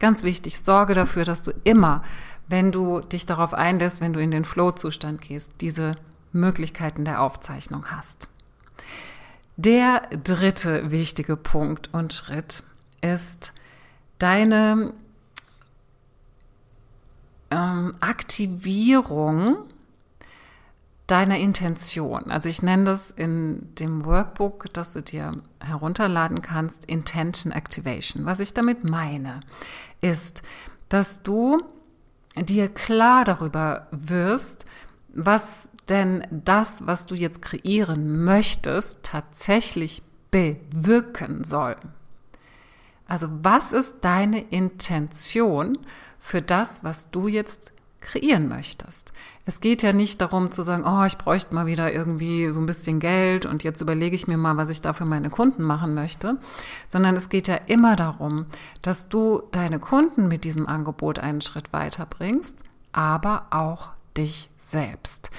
Ganz 0.00 0.22
wichtig, 0.22 0.58
sorge 0.58 0.94
dafür, 0.94 1.24
dass 1.24 1.42
du 1.42 1.52
immer 1.62 2.02
wenn 2.48 2.72
du 2.72 3.00
dich 3.00 3.26
darauf 3.26 3.54
einlässt, 3.54 4.00
wenn 4.00 4.12
du 4.12 4.20
in 4.20 4.30
den 4.30 4.44
Flow-Zustand 4.44 5.20
gehst, 5.20 5.52
diese 5.60 5.96
Möglichkeiten 6.32 7.04
der 7.04 7.22
Aufzeichnung 7.22 7.86
hast. 7.90 8.28
Der 9.56 10.00
dritte 10.10 10.90
wichtige 10.90 11.36
Punkt 11.36 11.92
und 11.92 12.12
Schritt 12.12 12.64
ist 13.00 13.52
deine 14.18 14.94
ähm, 17.50 17.92
Aktivierung 18.00 19.58
deiner 21.06 21.38
Intention. 21.38 22.30
Also 22.30 22.48
ich 22.48 22.62
nenne 22.62 22.84
das 22.84 23.10
in 23.10 23.74
dem 23.74 24.04
Workbook, 24.06 24.72
das 24.72 24.92
du 24.92 25.02
dir 25.02 25.42
herunterladen 25.60 26.40
kannst, 26.40 26.86
Intention 26.86 27.52
Activation. 27.52 28.24
Was 28.24 28.40
ich 28.40 28.54
damit 28.54 28.84
meine, 28.84 29.40
ist, 30.00 30.42
dass 30.88 31.22
du 31.22 31.62
dir 32.36 32.68
klar 32.68 33.24
darüber 33.24 33.86
wirst, 33.90 34.66
was 35.08 35.68
denn 35.88 36.26
das, 36.30 36.86
was 36.86 37.06
du 37.06 37.14
jetzt 37.14 37.42
kreieren 37.42 38.24
möchtest, 38.24 39.02
tatsächlich 39.02 40.02
bewirken 40.30 41.44
soll. 41.44 41.76
Also 43.06 43.28
was 43.42 43.72
ist 43.72 43.96
deine 44.00 44.40
Intention 44.40 45.78
für 46.18 46.40
das, 46.40 46.82
was 46.84 47.10
du 47.10 47.28
jetzt 47.28 47.73
kreieren 48.04 48.48
möchtest. 48.48 49.12
Es 49.46 49.60
geht 49.60 49.82
ja 49.82 49.92
nicht 49.92 50.20
darum 50.20 50.50
zu 50.50 50.62
sagen, 50.62 50.84
oh, 50.86 51.04
ich 51.04 51.18
bräuchte 51.18 51.54
mal 51.54 51.66
wieder 51.66 51.92
irgendwie 51.92 52.50
so 52.50 52.60
ein 52.60 52.66
bisschen 52.66 53.00
Geld 53.00 53.46
und 53.46 53.64
jetzt 53.64 53.80
überlege 53.80 54.14
ich 54.14 54.28
mir 54.28 54.36
mal, 54.36 54.56
was 54.56 54.68
ich 54.68 54.80
da 54.80 54.92
für 54.92 55.04
meine 55.04 55.30
Kunden 55.30 55.62
machen 55.62 55.94
möchte, 55.94 56.38
sondern 56.86 57.16
es 57.16 57.28
geht 57.28 57.48
ja 57.48 57.56
immer 57.56 57.96
darum, 57.96 58.46
dass 58.82 59.08
du 59.08 59.42
deine 59.50 59.80
Kunden 59.80 60.28
mit 60.28 60.44
diesem 60.44 60.68
Angebot 60.68 61.18
einen 61.18 61.40
Schritt 61.40 61.72
weiterbringst, 61.72 62.62
aber 62.92 63.46
auch 63.50 63.90
dich 64.16 64.48
selbst. 64.58 65.30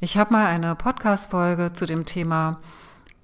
Ich 0.00 0.16
habe 0.18 0.32
mal 0.32 0.46
eine 0.46 0.74
Podcast-Folge 0.74 1.72
zu 1.72 1.86
dem 1.86 2.04
Thema 2.04 2.60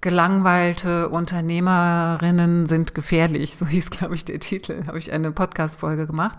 Gelangweilte 0.03 1.11
Unternehmerinnen 1.11 2.67
sind 2.67 2.95
gefährlich, 2.95 3.57
so 3.59 3.67
hieß, 3.67 3.91
glaube 3.91 4.15
ich, 4.15 4.25
der 4.25 4.41
Titel, 4.41 4.87
habe 4.87 4.99
ich 4.99 5.13
eine 5.13 5.33
Podcast-Folge 5.33 6.07
gemacht. 6.07 6.39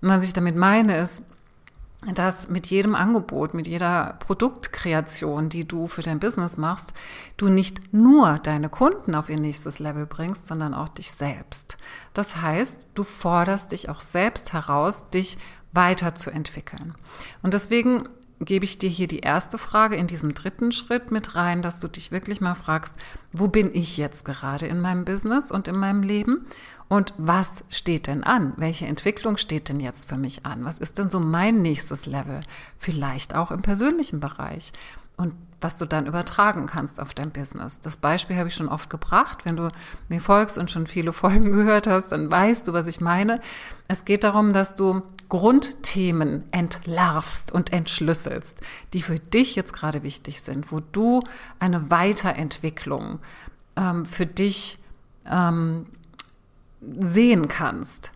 Und 0.00 0.08
was 0.08 0.24
ich 0.24 0.32
damit 0.32 0.56
meine, 0.56 0.96
ist, 0.98 1.22
dass 2.06 2.48
mit 2.48 2.68
jedem 2.68 2.94
Angebot, 2.94 3.54
mit 3.54 3.66
jeder 3.66 4.16
Produktkreation, 4.20 5.48
die 5.48 5.66
du 5.66 5.88
für 5.88 6.02
dein 6.02 6.20
Business 6.20 6.56
machst, 6.56 6.92
du 7.36 7.48
nicht 7.48 7.92
nur 7.92 8.38
deine 8.38 8.68
Kunden 8.68 9.16
auf 9.16 9.28
ihr 9.28 9.38
nächstes 9.38 9.80
Level 9.80 10.06
bringst, 10.06 10.46
sondern 10.46 10.74
auch 10.74 10.88
dich 10.88 11.10
selbst. 11.10 11.76
Das 12.14 12.40
heißt, 12.40 12.90
du 12.94 13.02
forderst 13.02 13.72
dich 13.72 13.88
auch 13.88 14.00
selbst 14.00 14.52
heraus, 14.52 15.10
dich 15.10 15.38
weiterzuentwickeln. 15.72 16.94
Und 17.42 17.54
deswegen 17.54 18.08
gebe 18.40 18.64
ich 18.64 18.78
dir 18.78 18.90
hier 18.90 19.08
die 19.08 19.20
erste 19.20 19.58
Frage 19.58 19.96
in 19.96 20.06
diesem 20.06 20.34
dritten 20.34 20.72
Schritt 20.72 21.10
mit 21.10 21.34
rein, 21.34 21.62
dass 21.62 21.78
du 21.78 21.88
dich 21.88 22.12
wirklich 22.12 22.40
mal 22.40 22.54
fragst, 22.54 22.94
wo 23.32 23.48
bin 23.48 23.74
ich 23.74 23.96
jetzt 23.96 24.24
gerade 24.24 24.66
in 24.66 24.80
meinem 24.80 25.04
Business 25.04 25.50
und 25.50 25.68
in 25.68 25.76
meinem 25.76 26.02
Leben? 26.02 26.46
Und 26.88 27.12
was 27.18 27.64
steht 27.68 28.06
denn 28.06 28.24
an? 28.24 28.54
Welche 28.56 28.86
Entwicklung 28.86 29.36
steht 29.36 29.68
denn 29.68 29.80
jetzt 29.80 30.08
für 30.08 30.16
mich 30.16 30.46
an? 30.46 30.64
Was 30.64 30.78
ist 30.78 30.98
denn 30.98 31.10
so 31.10 31.20
mein 31.20 31.60
nächstes 31.60 32.06
Level? 32.06 32.40
Vielleicht 32.76 33.34
auch 33.34 33.50
im 33.50 33.60
persönlichen 33.60 34.20
Bereich. 34.20 34.72
Und 35.16 35.34
was 35.60 35.76
du 35.76 35.86
dann 35.86 36.06
übertragen 36.06 36.66
kannst 36.66 37.00
auf 37.00 37.14
dein 37.14 37.30
Business. 37.30 37.80
Das 37.80 37.96
Beispiel 37.96 38.36
habe 38.36 38.48
ich 38.48 38.54
schon 38.54 38.68
oft 38.68 38.90
gebracht. 38.90 39.44
Wenn 39.44 39.56
du 39.56 39.70
mir 40.08 40.20
folgst 40.20 40.56
und 40.56 40.70
schon 40.70 40.86
viele 40.86 41.12
Folgen 41.12 41.50
gehört 41.50 41.86
hast, 41.86 42.12
dann 42.12 42.30
weißt 42.30 42.66
du, 42.68 42.72
was 42.72 42.86
ich 42.86 43.00
meine. 43.00 43.40
Es 43.88 44.04
geht 44.04 44.24
darum, 44.24 44.52
dass 44.52 44.74
du 44.74 45.02
Grundthemen 45.28 46.44
entlarvst 46.52 47.52
und 47.52 47.72
entschlüsselst, 47.72 48.60
die 48.92 49.02
für 49.02 49.18
dich 49.18 49.56
jetzt 49.56 49.72
gerade 49.72 50.02
wichtig 50.02 50.40
sind, 50.40 50.72
wo 50.72 50.80
du 50.80 51.22
eine 51.58 51.90
Weiterentwicklung 51.90 53.18
ähm, 53.76 54.06
für 54.06 54.26
dich 54.26 54.78
ähm, 55.26 55.86
sehen 56.80 57.48
kannst, 57.48 58.12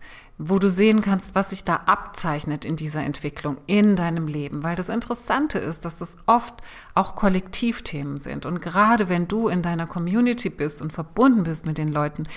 wo 0.49 0.59
du 0.59 0.69
sehen 0.69 1.01
kannst, 1.01 1.35
was 1.35 1.51
sich 1.51 1.63
da 1.63 1.81
abzeichnet 1.85 2.65
in 2.65 2.75
dieser 2.75 3.03
Entwicklung 3.03 3.57
in 3.65 3.95
deinem 3.95 4.27
Leben. 4.27 4.63
Weil 4.63 4.75
das 4.75 4.89
Interessante 4.89 5.59
ist, 5.59 5.85
dass 5.85 5.97
das 5.97 6.17
oft 6.25 6.55
auch 6.95 7.15
Kollektivthemen 7.15 8.17
sind. 8.17 8.45
Und 8.45 8.61
gerade 8.61 9.09
wenn 9.09 9.27
du 9.27 9.47
in 9.47 9.61
deiner 9.61 9.87
Community 9.87 10.49
bist 10.49 10.81
und 10.81 10.93
verbunden 10.93 11.43
bist 11.43 11.65
mit 11.65 11.77
den 11.77 11.89
Leuten, 11.89 12.27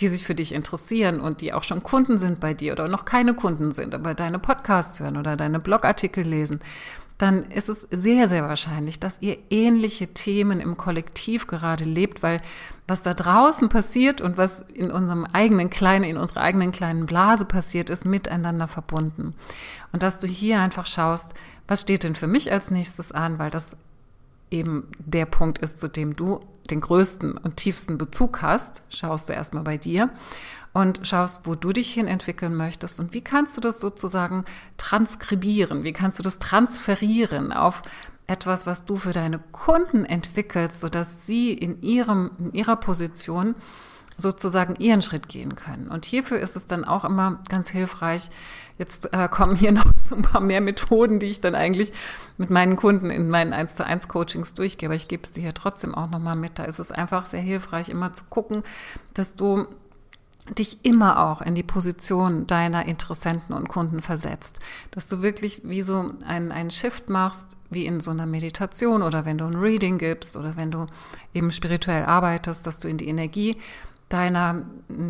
die 0.00 0.08
sich 0.08 0.24
für 0.24 0.34
dich 0.34 0.54
interessieren 0.54 1.20
und 1.20 1.40
die 1.40 1.52
auch 1.52 1.64
schon 1.64 1.82
Kunden 1.82 2.18
sind 2.18 2.40
bei 2.40 2.54
dir 2.54 2.72
oder 2.72 2.88
noch 2.88 3.04
keine 3.04 3.34
Kunden 3.34 3.72
sind, 3.72 3.94
aber 3.94 4.14
deine 4.14 4.38
Podcasts 4.38 5.00
hören 5.00 5.16
oder 5.16 5.36
deine 5.36 5.60
Blogartikel 5.60 6.24
lesen, 6.24 6.60
dann 7.22 7.44
ist 7.52 7.68
es 7.68 7.86
sehr, 7.92 8.26
sehr 8.26 8.48
wahrscheinlich, 8.48 8.98
dass 8.98 9.22
ihr 9.22 9.38
ähnliche 9.48 10.08
Themen 10.08 10.58
im 10.58 10.76
Kollektiv 10.76 11.46
gerade 11.46 11.84
lebt, 11.84 12.24
weil 12.24 12.40
was 12.88 13.02
da 13.02 13.14
draußen 13.14 13.68
passiert 13.68 14.20
und 14.20 14.38
was 14.38 14.62
in 14.62 14.90
unserem 14.90 15.24
eigenen 15.26 15.70
kleinen, 15.70 16.04
in 16.04 16.16
unserer 16.16 16.40
eigenen 16.40 16.72
kleinen 16.72 17.06
Blase 17.06 17.44
passiert, 17.44 17.90
ist 17.90 18.04
miteinander 18.04 18.66
verbunden. 18.66 19.34
Und 19.92 20.02
dass 20.02 20.18
du 20.18 20.26
hier 20.26 20.60
einfach 20.60 20.86
schaust, 20.86 21.34
was 21.68 21.82
steht 21.82 22.02
denn 22.02 22.16
für 22.16 22.26
mich 22.26 22.50
als 22.50 22.72
nächstes 22.72 23.12
an, 23.12 23.38
weil 23.38 23.50
das 23.50 23.76
eben 24.50 24.88
der 24.98 25.26
Punkt 25.26 25.58
ist, 25.58 25.78
zu 25.78 25.86
dem 25.86 26.16
du 26.16 26.40
den 26.70 26.80
größten 26.80 27.36
und 27.36 27.56
tiefsten 27.56 27.98
Bezug 27.98 28.42
hast, 28.42 28.82
schaust 28.88 29.28
du 29.28 29.32
erstmal 29.32 29.64
bei 29.64 29.76
dir 29.76 30.10
und 30.72 31.00
schaust, 31.06 31.46
wo 31.46 31.54
du 31.54 31.72
dich 31.72 31.92
hin 31.92 32.08
entwickeln 32.08 32.54
möchtest. 32.54 32.98
Und 33.00 33.12
wie 33.14 33.20
kannst 33.20 33.56
du 33.56 33.60
das 33.60 33.80
sozusagen 33.80 34.44
transkribieren, 34.78 35.84
wie 35.84 35.92
kannst 35.92 36.18
du 36.18 36.22
das 36.22 36.38
transferieren 36.38 37.52
auf 37.52 37.82
etwas, 38.26 38.66
was 38.66 38.84
du 38.84 38.96
für 38.96 39.12
deine 39.12 39.38
Kunden 39.38 40.04
entwickelst, 40.04 40.80
sodass 40.80 41.26
sie 41.26 41.52
in 41.52 41.82
ihrem, 41.82 42.30
in 42.38 42.52
ihrer 42.52 42.76
Position 42.76 43.54
sozusagen 44.16 44.76
ihren 44.76 45.02
Schritt 45.02 45.28
gehen 45.28 45.56
können. 45.56 45.88
Und 45.88 46.04
hierfür 46.04 46.38
ist 46.38 46.56
es 46.56 46.66
dann 46.66 46.84
auch 46.84 47.04
immer 47.04 47.40
ganz 47.48 47.68
hilfreich, 47.68 48.30
jetzt 48.78 49.12
äh, 49.12 49.28
kommen 49.28 49.56
hier 49.56 49.72
noch 49.72 49.84
so 50.04 50.16
ein 50.16 50.22
paar 50.22 50.40
mehr 50.40 50.60
Methoden, 50.60 51.18
die 51.18 51.26
ich 51.26 51.40
dann 51.40 51.54
eigentlich 51.54 51.92
mit 52.38 52.50
meinen 52.50 52.76
Kunden 52.76 53.10
in 53.10 53.28
meinen 53.28 53.52
1 53.52 53.74
zu 53.74 53.84
1 53.84 54.08
Coachings 54.08 54.54
durchgehe, 54.54 54.88
aber 54.88 54.96
ich 54.96 55.08
gebe 55.08 55.22
es 55.22 55.32
dir 55.32 55.42
hier 55.42 55.54
trotzdem 55.54 55.94
auch 55.94 56.10
nochmal 56.10 56.36
mit. 56.36 56.58
Da 56.58 56.64
ist 56.64 56.78
es 56.78 56.92
einfach 56.92 57.26
sehr 57.26 57.40
hilfreich, 57.40 57.88
immer 57.88 58.12
zu 58.12 58.24
gucken, 58.24 58.62
dass 59.14 59.36
du 59.36 59.66
dich 60.58 60.84
immer 60.84 61.20
auch 61.20 61.40
in 61.40 61.54
die 61.54 61.62
Position 61.62 62.48
deiner 62.48 62.86
Interessenten 62.86 63.54
und 63.54 63.68
Kunden 63.68 64.02
versetzt. 64.02 64.58
Dass 64.90 65.06
du 65.06 65.22
wirklich 65.22 65.62
wie 65.64 65.82
so 65.82 66.10
einen, 66.26 66.50
einen 66.50 66.72
Shift 66.72 67.08
machst, 67.08 67.56
wie 67.70 67.86
in 67.86 68.00
so 68.00 68.10
einer 68.10 68.26
Meditation 68.26 69.02
oder 69.02 69.24
wenn 69.24 69.38
du 69.38 69.44
ein 69.44 69.54
Reading 69.54 69.98
gibst 69.98 70.36
oder 70.36 70.56
wenn 70.56 70.72
du 70.72 70.86
eben 71.32 71.52
spirituell 71.52 72.04
arbeitest, 72.04 72.66
dass 72.66 72.78
du 72.78 72.88
in 72.88 72.98
die 72.98 73.06
Energie 73.06 73.56
deiner, 74.12 74.66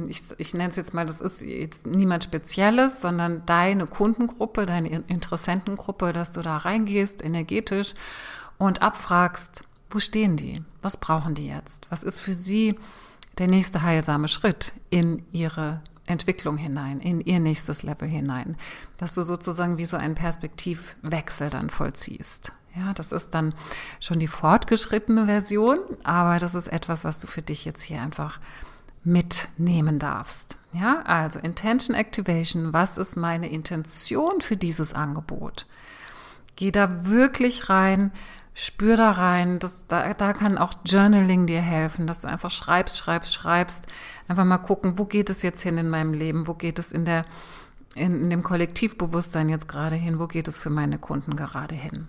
ich, 0.08 0.22
ich 0.38 0.54
nenne 0.54 0.70
es 0.70 0.76
jetzt 0.76 0.94
mal, 0.94 1.06
das 1.06 1.20
ist 1.20 1.42
jetzt 1.42 1.86
niemand 1.86 2.24
Spezielles, 2.24 3.00
sondern 3.00 3.44
deine 3.46 3.86
Kundengruppe, 3.86 4.66
deine 4.66 4.88
Interessentengruppe, 4.88 6.12
dass 6.12 6.32
du 6.32 6.42
da 6.42 6.58
reingehst, 6.58 7.24
energetisch 7.24 7.94
und 8.58 8.82
abfragst, 8.82 9.64
wo 9.90 9.98
stehen 9.98 10.36
die? 10.36 10.62
Was 10.80 10.96
brauchen 10.96 11.34
die 11.34 11.48
jetzt? 11.48 11.86
Was 11.90 12.02
ist 12.02 12.20
für 12.20 12.34
sie 12.34 12.78
der 13.38 13.48
nächste 13.48 13.82
heilsame 13.82 14.28
Schritt 14.28 14.74
in 14.90 15.24
ihre 15.32 15.80
Entwicklung 16.06 16.56
hinein, 16.56 17.00
in 17.00 17.20
ihr 17.20 17.40
nächstes 17.40 17.82
Level 17.82 18.08
hinein, 18.08 18.56
dass 18.98 19.14
du 19.14 19.22
sozusagen 19.22 19.78
wie 19.78 19.84
so 19.84 19.96
einen 19.96 20.14
Perspektivwechsel 20.14 21.50
dann 21.50 21.70
vollziehst. 21.70 22.52
Ja, 22.74 22.94
das 22.94 23.12
ist 23.12 23.30
dann 23.30 23.54
schon 24.00 24.18
die 24.18 24.28
fortgeschrittene 24.28 25.26
Version, 25.26 25.78
aber 26.02 26.38
das 26.38 26.54
ist 26.54 26.68
etwas, 26.68 27.04
was 27.04 27.18
du 27.18 27.26
für 27.26 27.42
dich 27.42 27.64
jetzt 27.64 27.82
hier 27.82 28.00
einfach 28.00 28.40
mitnehmen 29.04 29.98
darfst. 29.98 30.56
Ja, 30.72 31.02
also 31.02 31.38
Intention 31.38 31.94
Activation, 31.94 32.72
was 32.72 32.96
ist 32.96 33.16
meine 33.16 33.50
Intention 33.50 34.40
für 34.40 34.56
dieses 34.56 34.94
Angebot? 34.94 35.66
Geh 36.56 36.70
da 36.70 37.04
wirklich 37.04 37.68
rein, 37.68 38.10
spür 38.54 38.96
da 38.96 39.10
rein, 39.12 39.58
das, 39.58 39.86
da, 39.86 40.14
da 40.14 40.32
kann 40.32 40.58
auch 40.58 40.74
Journaling 40.84 41.46
dir 41.46 41.60
helfen, 41.60 42.06
dass 42.06 42.20
du 42.20 42.28
einfach 42.28 42.50
schreibst, 42.50 42.96
schreibst, 42.98 43.34
schreibst, 43.34 43.86
einfach 44.28 44.44
mal 44.44 44.58
gucken, 44.58 44.98
wo 44.98 45.04
geht 45.04 45.30
es 45.30 45.42
jetzt 45.42 45.62
hin 45.62 45.78
in 45.78 45.90
meinem 45.90 46.14
Leben, 46.14 46.46
wo 46.46 46.54
geht 46.54 46.78
es 46.78 46.92
in 46.92 47.04
der, 47.04 47.24
in, 47.94 48.22
in 48.22 48.30
dem 48.30 48.42
Kollektivbewusstsein 48.42 49.48
jetzt 49.48 49.68
gerade 49.68 49.96
hin, 49.96 50.18
wo 50.18 50.26
geht 50.26 50.48
es 50.48 50.58
für 50.58 50.70
meine 50.70 50.98
Kunden 50.98 51.36
gerade 51.36 51.74
hin. 51.74 52.08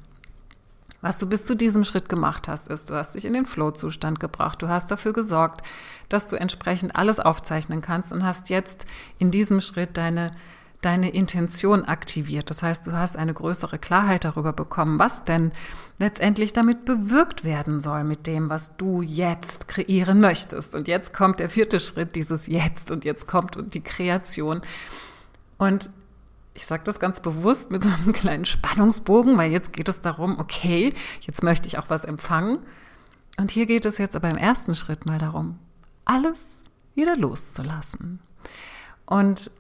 Was 1.04 1.18
du 1.18 1.28
bis 1.28 1.44
zu 1.44 1.54
diesem 1.54 1.84
Schritt 1.84 2.08
gemacht 2.08 2.48
hast, 2.48 2.70
ist, 2.70 2.90
du 2.90 2.96
hast 2.96 3.16
dich 3.16 3.26
in 3.26 3.34
den 3.34 3.46
Flow-Zustand 3.46 4.22
gebracht. 4.22 4.62
Du 4.62 4.70
hast 4.70 4.90
dafür 4.90 5.12
gesorgt, 5.12 5.62
dass 6.08 6.28
du 6.28 6.38
entsprechend 6.38 6.96
alles 6.96 7.20
aufzeichnen 7.20 7.82
kannst 7.82 8.14
und 8.14 8.24
hast 8.24 8.50
jetzt 8.50 8.86
in 9.20 9.30
diesem 9.30 9.60
Schritt 9.60 9.98
deine, 9.98 10.34
deine 10.80 11.10
Intention 11.10 11.84
aktiviert. 11.84 12.50
Das 12.50 12.64
heißt, 12.64 12.88
du 12.88 12.94
hast 12.94 13.18
eine 13.18 13.34
größere 13.34 13.80
Klarheit 13.80 14.24
darüber 14.24 14.54
bekommen, 14.54 14.98
was 14.98 15.26
denn 15.26 15.52
letztendlich 16.00 16.54
damit 16.54 16.86
bewirkt 16.86 17.44
werden 17.44 17.82
soll 17.82 18.06
mit 18.06 18.26
dem, 18.26 18.50
was 18.50 18.78
du 18.78 19.02
jetzt 19.02 19.68
kreieren 19.68 20.22
möchtest. 20.22 20.74
Und 20.74 20.88
jetzt 20.88 21.14
kommt 21.14 21.42
der 21.42 21.50
vierte 21.50 21.82
Schritt, 21.82 22.16
dieses 22.16 22.48
Jetzt 22.48 22.92
und 22.92 23.04
jetzt 23.04 23.28
kommt 23.28 23.58
die 23.74 23.84
Kreation. 23.84 24.62
Und 25.58 25.90
ich 26.54 26.66
sage 26.66 26.84
das 26.84 27.00
ganz 27.00 27.20
bewusst 27.20 27.72
mit 27.72 27.84
so 27.84 27.90
einem 27.90 28.12
kleinen 28.14 28.46
Spannungsbogen, 28.46 29.38
weil 29.38 29.52
jetzt 29.52 29.74
geht 29.74 29.90
es 29.90 30.02
darum, 30.02 30.40
okay, 30.40 30.94
jetzt 31.22 31.44
möchte 31.44 31.68
ich 31.68 31.78
auch 31.78 31.90
was 31.90 32.06
empfangen. 32.06 32.60
Und 33.38 33.52
hier 33.52 33.66
geht 33.66 33.86
es 33.86 33.98
jetzt 33.98 34.16
aber 34.16 34.30
im 34.30 34.38
ersten 34.38 34.76
Schritt 34.76 35.06
mal 35.06 35.18
darum, 35.18 35.58
alles 36.06 36.64
wieder 36.94 37.16
loszulassen. 37.16 38.20
Und 39.06 39.52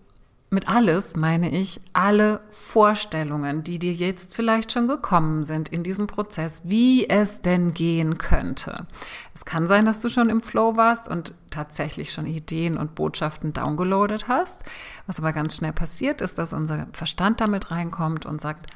mit 0.53 0.69
alles 0.69 1.15
meine 1.15 1.49
ich 1.49 1.81
alle 1.93 2.41
Vorstellungen, 2.49 3.63
die 3.63 3.79
dir 3.79 3.91
jetzt 3.91 4.35
vielleicht 4.35 4.71
schon 4.71 4.87
gekommen 4.87 5.43
sind 5.43 5.67
in 5.69 5.83
diesem 5.83 6.07
Prozess, 6.07 6.61
wie 6.63 7.09
es 7.09 7.41
denn 7.41 7.73
gehen 7.73 8.17
könnte. 8.19 8.85
Es 9.33 9.45
kann 9.45 9.67
sein, 9.67 9.85
dass 9.85 9.99
du 9.99 10.09
schon 10.09 10.29
im 10.29 10.41
Flow 10.41 10.77
warst 10.77 11.09
und 11.09 11.33
tatsächlich 11.49 12.13
schon 12.13 12.27
Ideen 12.27 12.77
und 12.77 12.95
Botschaften 12.95 13.51
downgeloadet 13.51 14.27
hast. 14.27 14.63
Was 15.07 15.19
aber 15.19 15.33
ganz 15.33 15.55
schnell 15.57 15.73
passiert 15.73 16.21
ist, 16.21 16.37
dass 16.37 16.53
unser 16.53 16.87
Verstand 16.93 17.41
damit 17.41 17.71
reinkommt 17.71 18.25
und 18.25 18.39
sagt, 18.39 18.67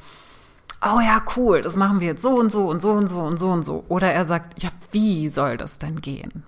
oh 0.81 0.99
ja, 0.99 1.21
cool, 1.35 1.61
das 1.61 1.75
machen 1.75 1.99
wir 1.99 2.07
jetzt 2.07 2.21
so 2.23 2.39
und 2.39 2.51
so 2.51 2.67
und 2.67 2.81
so 2.81 2.91
und 2.91 3.07
so 3.07 3.21
und 3.21 3.37
so 3.37 3.49
und 3.49 3.63
so. 3.63 3.85
Oder 3.87 4.11
er 4.11 4.25
sagt, 4.25 4.61
ja, 4.61 4.69
wie 4.91 5.29
soll 5.29 5.57
das 5.57 5.77
denn 5.77 6.01
gehen? 6.01 6.43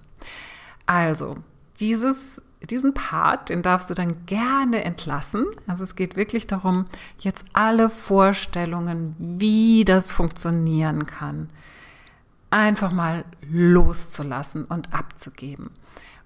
Also, 0.88 1.38
dieses 1.80 2.42
diesen 2.68 2.94
Part, 2.94 3.50
den 3.50 3.62
darfst 3.62 3.90
du 3.90 3.94
dann 3.94 4.26
gerne 4.26 4.84
entlassen. 4.84 5.46
Also 5.66 5.84
es 5.84 5.96
geht 5.96 6.16
wirklich 6.16 6.48
darum, 6.48 6.86
jetzt 7.20 7.46
alle 7.54 7.90
Vorstellungen, 7.90 9.16
wie 9.18 9.86
das 9.86 10.12
funktionieren 10.12 11.06
kann, 11.06 11.50
einfach 12.50 12.92
mal 12.92 13.24
loszulassen 13.50 14.66
und 14.66 14.94
abzugeben. 14.94 15.72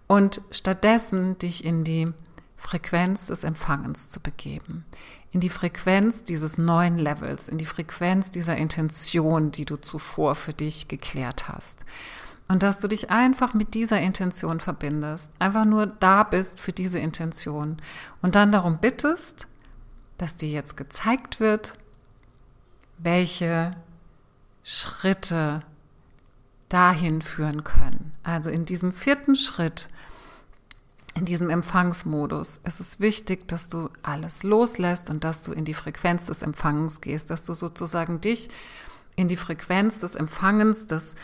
Und 0.08 0.42
stattdessen 0.52 1.38
dich 1.38 1.64
in 1.64 1.84
die 1.84 2.12
Frequenz 2.58 3.28
des 3.28 3.44
Empfangens 3.44 4.10
zu 4.10 4.20
begeben. 4.20 4.86
In 5.32 5.40
die 5.40 5.50
Frequenz 5.50 6.24
dieses 6.24 6.58
neuen 6.58 6.98
Levels, 6.98 7.48
in 7.48 7.58
die 7.58 7.66
Frequenz 7.66 8.32
dieser 8.32 8.56
Intention, 8.56 9.52
die 9.52 9.66
du 9.66 9.78
zuvor 9.78 10.36
für 10.36 10.54
dich 10.54 10.88
geklärt 10.88 11.48
hast. 11.48 11.86
Und 12.48 12.62
dass 12.62 12.80
du 12.80 12.88
dich 12.88 13.10
einfach 13.10 13.54
mit 13.54 13.74
dieser 13.74 14.02
Intention 14.02 14.60
verbindest, 14.60 15.32
einfach 15.40 15.66
nur 15.66 15.86
da 15.86 16.24
bist 16.24 16.60
für 16.60 16.74
diese 16.74 17.00
Intention 17.00 17.82
und 18.22 18.36
dann 18.36 18.52
darum 18.52 18.80
bittest, 18.80 19.48
dass 20.18 20.36
dir 20.36 20.50
jetzt 20.50 20.78
gezeigt 20.78 21.40
wird, 21.40 21.78
welche 22.98 23.76
Schritte 24.64 25.64
dahin 26.70 27.22
führen 27.22 27.64
können. 27.64 28.12
Also 28.24 28.50
in 28.50 28.66
diesem 28.66 28.94
vierten 28.94 29.36
Schritt, 29.36 29.90
in 31.16 31.26
diesem 31.26 31.50
Empfangsmodus, 31.50 32.60
ist 32.60 32.80
es 32.80 33.00
wichtig, 33.00 33.48
dass 33.48 33.68
du 33.68 33.90
alles 34.02 34.44
loslässt 34.44 35.10
und 35.10 35.24
dass 35.24 35.44
du 35.44 35.52
in 35.52 35.66
die 35.66 35.76
Frequenz 35.76 36.26
des 36.26 36.42
Empfangens 36.42 37.02
gehst, 37.02 37.30
dass 37.30 37.44
du 37.44 37.54
sozusagen 37.54 38.22
dich 38.22 38.50
in 39.16 39.28
die 39.28 39.38
Frequenz 39.38 40.00
des 40.00 40.16
Empfangens, 40.16 40.88
des 40.88 41.16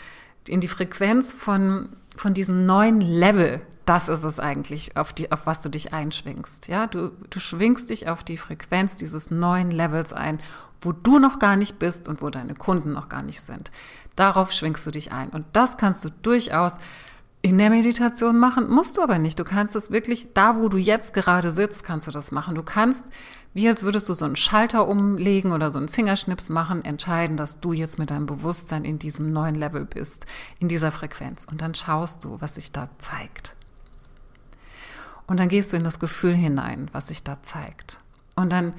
in 0.49 0.61
die 0.61 0.67
Frequenz 0.67 1.33
von, 1.33 1.89
von 2.15 2.33
diesem 2.33 2.65
neuen 2.65 3.01
Level, 3.01 3.61
das 3.85 4.09
ist 4.09 4.23
es 4.23 4.39
eigentlich, 4.39 4.95
auf, 4.97 5.13
die, 5.13 5.31
auf 5.31 5.45
was 5.47 5.61
du 5.61 5.69
dich 5.69 5.93
einschwingst. 5.93 6.67
Ja, 6.67 6.87
du, 6.87 7.11
du 7.29 7.39
schwingst 7.39 7.89
dich 7.89 8.07
auf 8.07 8.23
die 8.23 8.37
Frequenz 8.37 8.95
dieses 8.95 9.31
neuen 9.31 9.71
Levels 9.71 10.13
ein, 10.13 10.39
wo 10.81 10.91
du 10.91 11.19
noch 11.19 11.39
gar 11.39 11.55
nicht 11.55 11.79
bist 11.79 12.07
und 12.07 12.21
wo 12.21 12.29
deine 12.29 12.55
Kunden 12.55 12.93
noch 12.93 13.09
gar 13.09 13.23
nicht 13.23 13.41
sind. 13.41 13.71
Darauf 14.15 14.51
schwingst 14.51 14.85
du 14.85 14.91
dich 14.91 15.11
ein. 15.11 15.29
Und 15.29 15.45
das 15.53 15.77
kannst 15.77 16.03
du 16.03 16.09
durchaus 16.09 16.73
in 17.41 17.57
der 17.57 17.69
Meditation 17.69 18.37
machen, 18.37 18.69
musst 18.69 18.97
du 18.97 19.01
aber 19.01 19.17
nicht. 19.17 19.39
Du 19.39 19.43
kannst 19.43 19.75
es 19.75 19.91
wirklich, 19.91 20.33
da 20.33 20.57
wo 20.57 20.67
du 20.67 20.77
jetzt 20.77 21.13
gerade 21.13 21.51
sitzt, 21.51 21.83
kannst 21.83 22.07
du 22.07 22.11
das 22.11 22.31
machen. 22.31 22.55
Du 22.55 22.63
kannst 22.63 23.05
wie 23.53 23.67
als 23.67 23.83
würdest 23.83 24.07
du 24.07 24.13
so 24.13 24.25
einen 24.25 24.35
Schalter 24.35 24.87
umlegen 24.87 25.51
oder 25.51 25.71
so 25.71 25.79
einen 25.79 25.89
Fingerschnips 25.89 26.49
machen, 26.49 26.85
entscheiden, 26.85 27.35
dass 27.35 27.59
du 27.59 27.73
jetzt 27.73 27.97
mit 27.97 28.11
deinem 28.11 28.27
Bewusstsein 28.27 28.85
in 28.85 28.99
diesem 28.99 29.33
neuen 29.33 29.55
Level 29.55 29.85
bist, 29.85 30.25
in 30.59 30.67
dieser 30.67 30.91
Frequenz. 30.91 31.45
Und 31.45 31.61
dann 31.61 31.73
schaust 31.73 32.23
du, 32.23 32.39
was 32.39 32.55
sich 32.55 32.71
da 32.71 32.89
zeigt. 32.99 33.55
Und 35.25 35.39
dann 35.39 35.49
gehst 35.49 35.73
du 35.73 35.77
in 35.77 35.83
das 35.83 35.99
Gefühl 35.99 36.35
hinein, 36.35 36.89
was 36.91 37.07
sich 37.07 37.23
da 37.23 37.41
zeigt. 37.41 37.99
Und 38.35 38.51
dann 38.51 38.73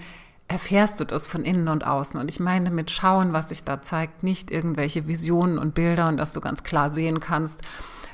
erfährst 0.47 1.01
du 1.01 1.05
das 1.05 1.27
von 1.27 1.45
innen 1.45 1.69
und 1.69 1.85
außen. 1.85 2.19
Und 2.19 2.29
ich 2.29 2.41
meine 2.41 2.71
mit 2.71 2.91
schauen, 2.91 3.33
was 3.33 3.49
sich 3.49 3.65
da 3.65 3.83
zeigt, 3.83 4.23
nicht 4.23 4.51
irgendwelche 4.51 5.07
Visionen 5.07 5.59
und 5.59 5.75
Bilder 5.75 6.09
und 6.09 6.17
dass 6.17 6.33
du 6.33 6.41
ganz 6.41 6.63
klar 6.63 6.91
sehen 6.91 7.21
kannst, 7.21 7.63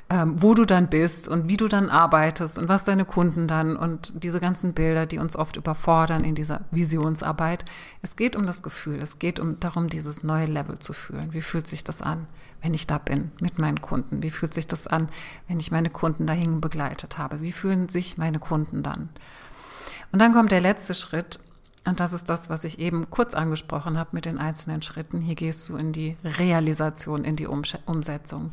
ähm, 0.08 0.40
wo 0.40 0.54
du 0.54 0.64
dann 0.64 0.88
bist 0.88 1.26
und 1.26 1.48
wie 1.48 1.56
du 1.56 1.66
dann 1.66 1.90
arbeitest 1.90 2.58
und 2.58 2.68
was 2.68 2.84
deine 2.84 3.04
Kunden 3.04 3.48
dann 3.48 3.76
und 3.76 4.22
diese 4.22 4.38
ganzen 4.38 4.72
Bilder, 4.72 5.04
die 5.04 5.18
uns 5.18 5.34
oft 5.34 5.56
überfordern 5.56 6.22
in 6.22 6.36
dieser 6.36 6.60
Visionsarbeit. 6.70 7.64
Es 8.02 8.14
geht 8.14 8.36
um 8.36 8.46
das 8.46 8.62
Gefühl, 8.62 9.00
es 9.02 9.18
geht 9.18 9.40
um 9.40 9.58
darum, 9.58 9.88
dieses 9.88 10.22
neue 10.22 10.46
Level 10.46 10.78
zu 10.78 10.92
fühlen. 10.92 11.32
Wie 11.32 11.42
fühlt 11.42 11.66
sich 11.66 11.82
das 11.82 12.02
an, 12.02 12.28
wenn 12.62 12.72
ich 12.72 12.86
da 12.86 12.98
bin 12.98 13.32
mit 13.40 13.58
meinen 13.58 13.80
Kunden? 13.80 14.22
Wie 14.22 14.30
fühlt 14.30 14.54
sich 14.54 14.68
das 14.68 14.86
an, 14.86 15.08
wenn 15.48 15.58
ich 15.58 15.72
meine 15.72 15.90
Kunden 15.90 16.26
dahin 16.26 16.60
begleitet 16.60 17.18
habe? 17.18 17.42
Wie 17.42 17.52
fühlen 17.52 17.88
sich 17.88 18.16
meine 18.16 18.38
Kunden 18.38 18.84
dann? 18.84 19.08
Und 20.12 20.20
dann 20.20 20.32
kommt 20.32 20.52
der 20.52 20.60
letzte 20.60 20.94
Schritt, 20.94 21.40
und 21.84 22.00
das 22.00 22.12
ist 22.12 22.28
das, 22.28 22.50
was 22.50 22.64
ich 22.64 22.80
eben 22.80 23.10
kurz 23.10 23.34
angesprochen 23.34 23.96
habe 23.96 24.10
mit 24.12 24.24
den 24.24 24.38
einzelnen 24.38 24.82
Schritten. 24.82 25.20
Hier 25.20 25.36
gehst 25.36 25.68
du 25.68 25.76
in 25.76 25.92
die 25.92 26.16
Realisation, 26.24 27.24
in 27.24 27.36
die 27.36 27.46
Umsetzung 27.46 28.52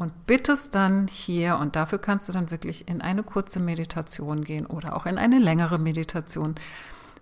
und 0.00 0.26
bittest 0.26 0.74
dann 0.74 1.08
hier, 1.08 1.58
und 1.58 1.76
dafür 1.76 1.98
kannst 1.98 2.26
du 2.26 2.32
dann 2.32 2.50
wirklich 2.50 2.88
in 2.88 3.02
eine 3.02 3.22
kurze 3.22 3.60
Meditation 3.60 4.42
gehen 4.42 4.64
oder 4.64 4.96
auch 4.96 5.04
in 5.04 5.18
eine 5.18 5.38
längere 5.38 5.78
Meditation. 5.78 6.54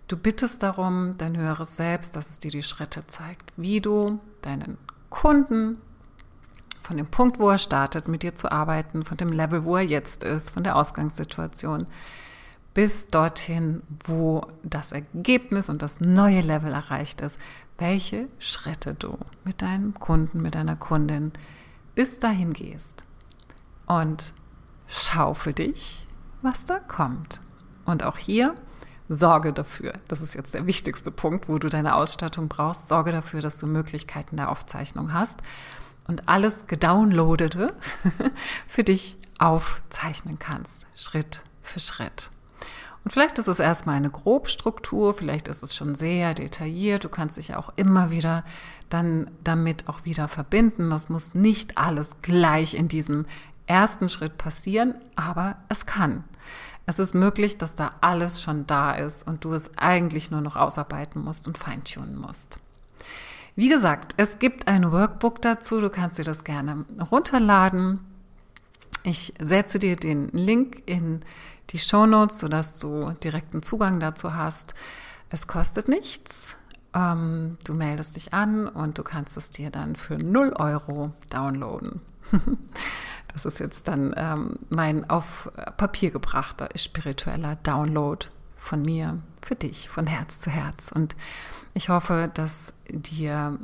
Du 0.07 0.15
bittest 0.15 0.63
darum, 0.63 1.15
dein 1.17 1.35
höheres 1.35 1.75
Selbst, 1.75 2.15
dass 2.15 2.29
es 2.29 2.39
dir 2.39 2.51
die 2.51 2.63
Schritte 2.63 3.05
zeigt, 3.05 3.51
wie 3.57 3.81
du 3.81 4.21
deinen 4.41 4.77
Kunden 5.09 5.81
von 6.81 6.95
dem 6.95 7.07
Punkt, 7.07 7.37
wo 7.37 7.49
er 7.49 7.57
startet, 7.57 8.07
mit 8.07 8.23
dir 8.23 8.37
zu 8.37 8.49
arbeiten, 8.49 9.03
von 9.03 9.17
dem 9.17 9.33
Level, 9.33 9.65
wo 9.65 9.75
er 9.75 9.83
jetzt 9.83 10.23
ist, 10.23 10.51
von 10.51 10.63
der 10.63 10.77
Ausgangssituation, 10.77 11.85
bis 12.73 13.07
dorthin, 13.07 13.83
wo 14.05 14.47
das 14.63 14.93
Ergebnis 14.93 15.67
und 15.67 15.81
das 15.81 15.99
neue 15.99 16.39
Level 16.39 16.71
erreicht 16.71 17.19
ist, 17.19 17.39
welche 17.77 18.29
Schritte 18.39 18.95
du 18.95 19.17
mit 19.43 19.61
deinem 19.61 19.95
Kunden, 19.95 20.41
mit 20.41 20.55
deiner 20.55 20.77
Kundin 20.77 21.33
bis 21.99 22.17
dahin 22.17 22.53
gehst. 22.53 23.03
Und 23.85 24.33
schau 24.87 25.33
für 25.33 25.51
dich, 25.51 26.07
was 26.41 26.63
da 26.63 26.79
kommt. 26.79 27.41
Und 27.83 28.03
auch 28.03 28.17
hier 28.17 28.55
sorge 29.09 29.51
dafür, 29.51 29.91
das 30.07 30.21
ist 30.21 30.33
jetzt 30.33 30.53
der 30.53 30.65
wichtigste 30.65 31.11
Punkt, 31.11 31.49
wo 31.49 31.57
du 31.57 31.67
deine 31.67 31.95
Ausstattung 31.95 32.47
brauchst, 32.47 32.87
sorge 32.87 33.11
dafür, 33.11 33.41
dass 33.41 33.59
du 33.59 33.67
Möglichkeiten 33.67 34.37
der 34.37 34.49
Aufzeichnung 34.49 35.11
hast 35.11 35.41
und 36.07 36.29
alles 36.29 36.67
gedownloadete 36.67 37.75
für 38.69 38.85
dich 38.85 39.17
aufzeichnen 39.37 40.39
kannst, 40.39 40.87
Schritt 40.95 41.43
für 41.61 41.81
Schritt. 41.81 42.31
Vielleicht 43.09 43.39
ist 43.39 43.47
es 43.47 43.59
erstmal 43.59 43.95
eine 43.95 44.11
Grobstruktur, 44.11 45.15
vielleicht 45.15 45.47
ist 45.47 45.63
es 45.63 45.75
schon 45.75 45.95
sehr 45.95 46.35
detailliert. 46.35 47.03
Du 47.03 47.09
kannst 47.09 47.37
dich 47.37 47.55
auch 47.55 47.73
immer 47.75 48.11
wieder 48.11 48.43
dann 48.89 49.31
damit 49.43 49.87
auch 49.87 50.05
wieder 50.05 50.27
verbinden. 50.27 50.89
Das 50.91 51.09
muss 51.09 51.33
nicht 51.33 51.77
alles 51.77 52.21
gleich 52.21 52.75
in 52.75 52.87
diesem 52.87 53.25
ersten 53.65 54.09
Schritt 54.09 54.37
passieren, 54.37 54.95
aber 55.15 55.57
es 55.69 55.85
kann. 55.85 56.23
Es 56.85 56.99
ist 56.99 57.13
möglich, 57.13 57.57
dass 57.57 57.75
da 57.75 57.91
alles 58.01 58.41
schon 58.41 58.65
da 58.67 58.93
ist 58.93 59.27
und 59.27 59.43
du 59.43 59.53
es 59.53 59.77
eigentlich 59.77 60.31
nur 60.31 60.41
noch 60.41 60.55
ausarbeiten 60.55 61.23
musst 61.23 61.47
und 61.47 61.57
feintunen 61.57 62.15
musst. 62.15 62.59
Wie 63.55 63.69
gesagt, 63.69 64.13
es 64.17 64.39
gibt 64.39 64.67
ein 64.67 64.91
Workbook 64.91 65.41
dazu. 65.41 65.81
Du 65.81 65.89
kannst 65.89 66.17
dir 66.17 66.23
das 66.23 66.43
gerne 66.43 66.85
runterladen. 67.11 67.99
Ich 69.03 69.33
setze 69.39 69.79
dir 69.79 69.95
den 69.95 70.29
Link 70.29 70.83
in 70.85 71.21
die 71.69 71.79
Shownotes, 71.79 72.39
sodass 72.39 72.79
du 72.79 73.11
direkten 73.23 73.63
Zugang 73.63 73.99
dazu 73.99 74.33
hast. 74.33 74.73
Es 75.29 75.47
kostet 75.47 75.87
nichts. 75.87 76.55
Ähm, 76.93 77.57
du 77.63 77.73
meldest 77.73 78.15
dich 78.15 78.33
an 78.33 78.67
und 78.67 78.97
du 78.97 79.03
kannst 79.03 79.37
es 79.37 79.51
dir 79.51 79.69
dann 79.69 79.95
für 79.95 80.17
0 80.17 80.53
Euro 80.53 81.11
downloaden. 81.29 82.01
das 83.33 83.45
ist 83.45 83.59
jetzt 83.59 83.87
dann 83.87 84.13
ähm, 84.17 84.59
mein 84.69 85.09
auf 85.09 85.51
Papier 85.77 86.11
gebrachter 86.11 86.69
spiritueller 86.75 87.55
Download 87.57 88.25
von 88.57 88.81
mir 88.81 89.19
für 89.41 89.55
dich, 89.55 89.89
von 89.89 90.07
Herz 90.07 90.39
zu 90.39 90.49
Herz. 90.49 90.91
Und 90.91 91.15
ich 91.73 91.89
hoffe, 91.89 92.31
dass 92.33 92.73
dir 92.89 93.57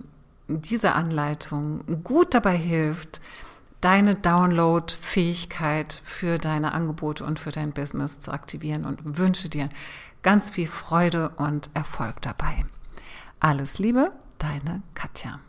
diese 0.47 0.93
Anleitung 0.93 2.03
gut 2.03 2.33
dabei 2.33 2.55
hilft, 2.55 3.21
deine 3.81 4.15
Download-Fähigkeit 4.15 6.01
für 6.03 6.37
deine 6.37 6.73
Angebote 6.73 7.23
und 7.23 7.39
für 7.39 7.51
dein 7.51 7.71
Business 7.71 8.19
zu 8.19 8.31
aktivieren 8.31 8.85
und 8.85 9.17
wünsche 9.17 9.49
dir 9.49 9.69
ganz 10.23 10.49
viel 10.49 10.67
Freude 10.67 11.29
und 11.37 11.69
Erfolg 11.73 12.21
dabei. 12.21 12.65
Alles 13.39 13.77
Liebe, 13.79 14.11
deine 14.39 14.81
Katja. 14.93 15.39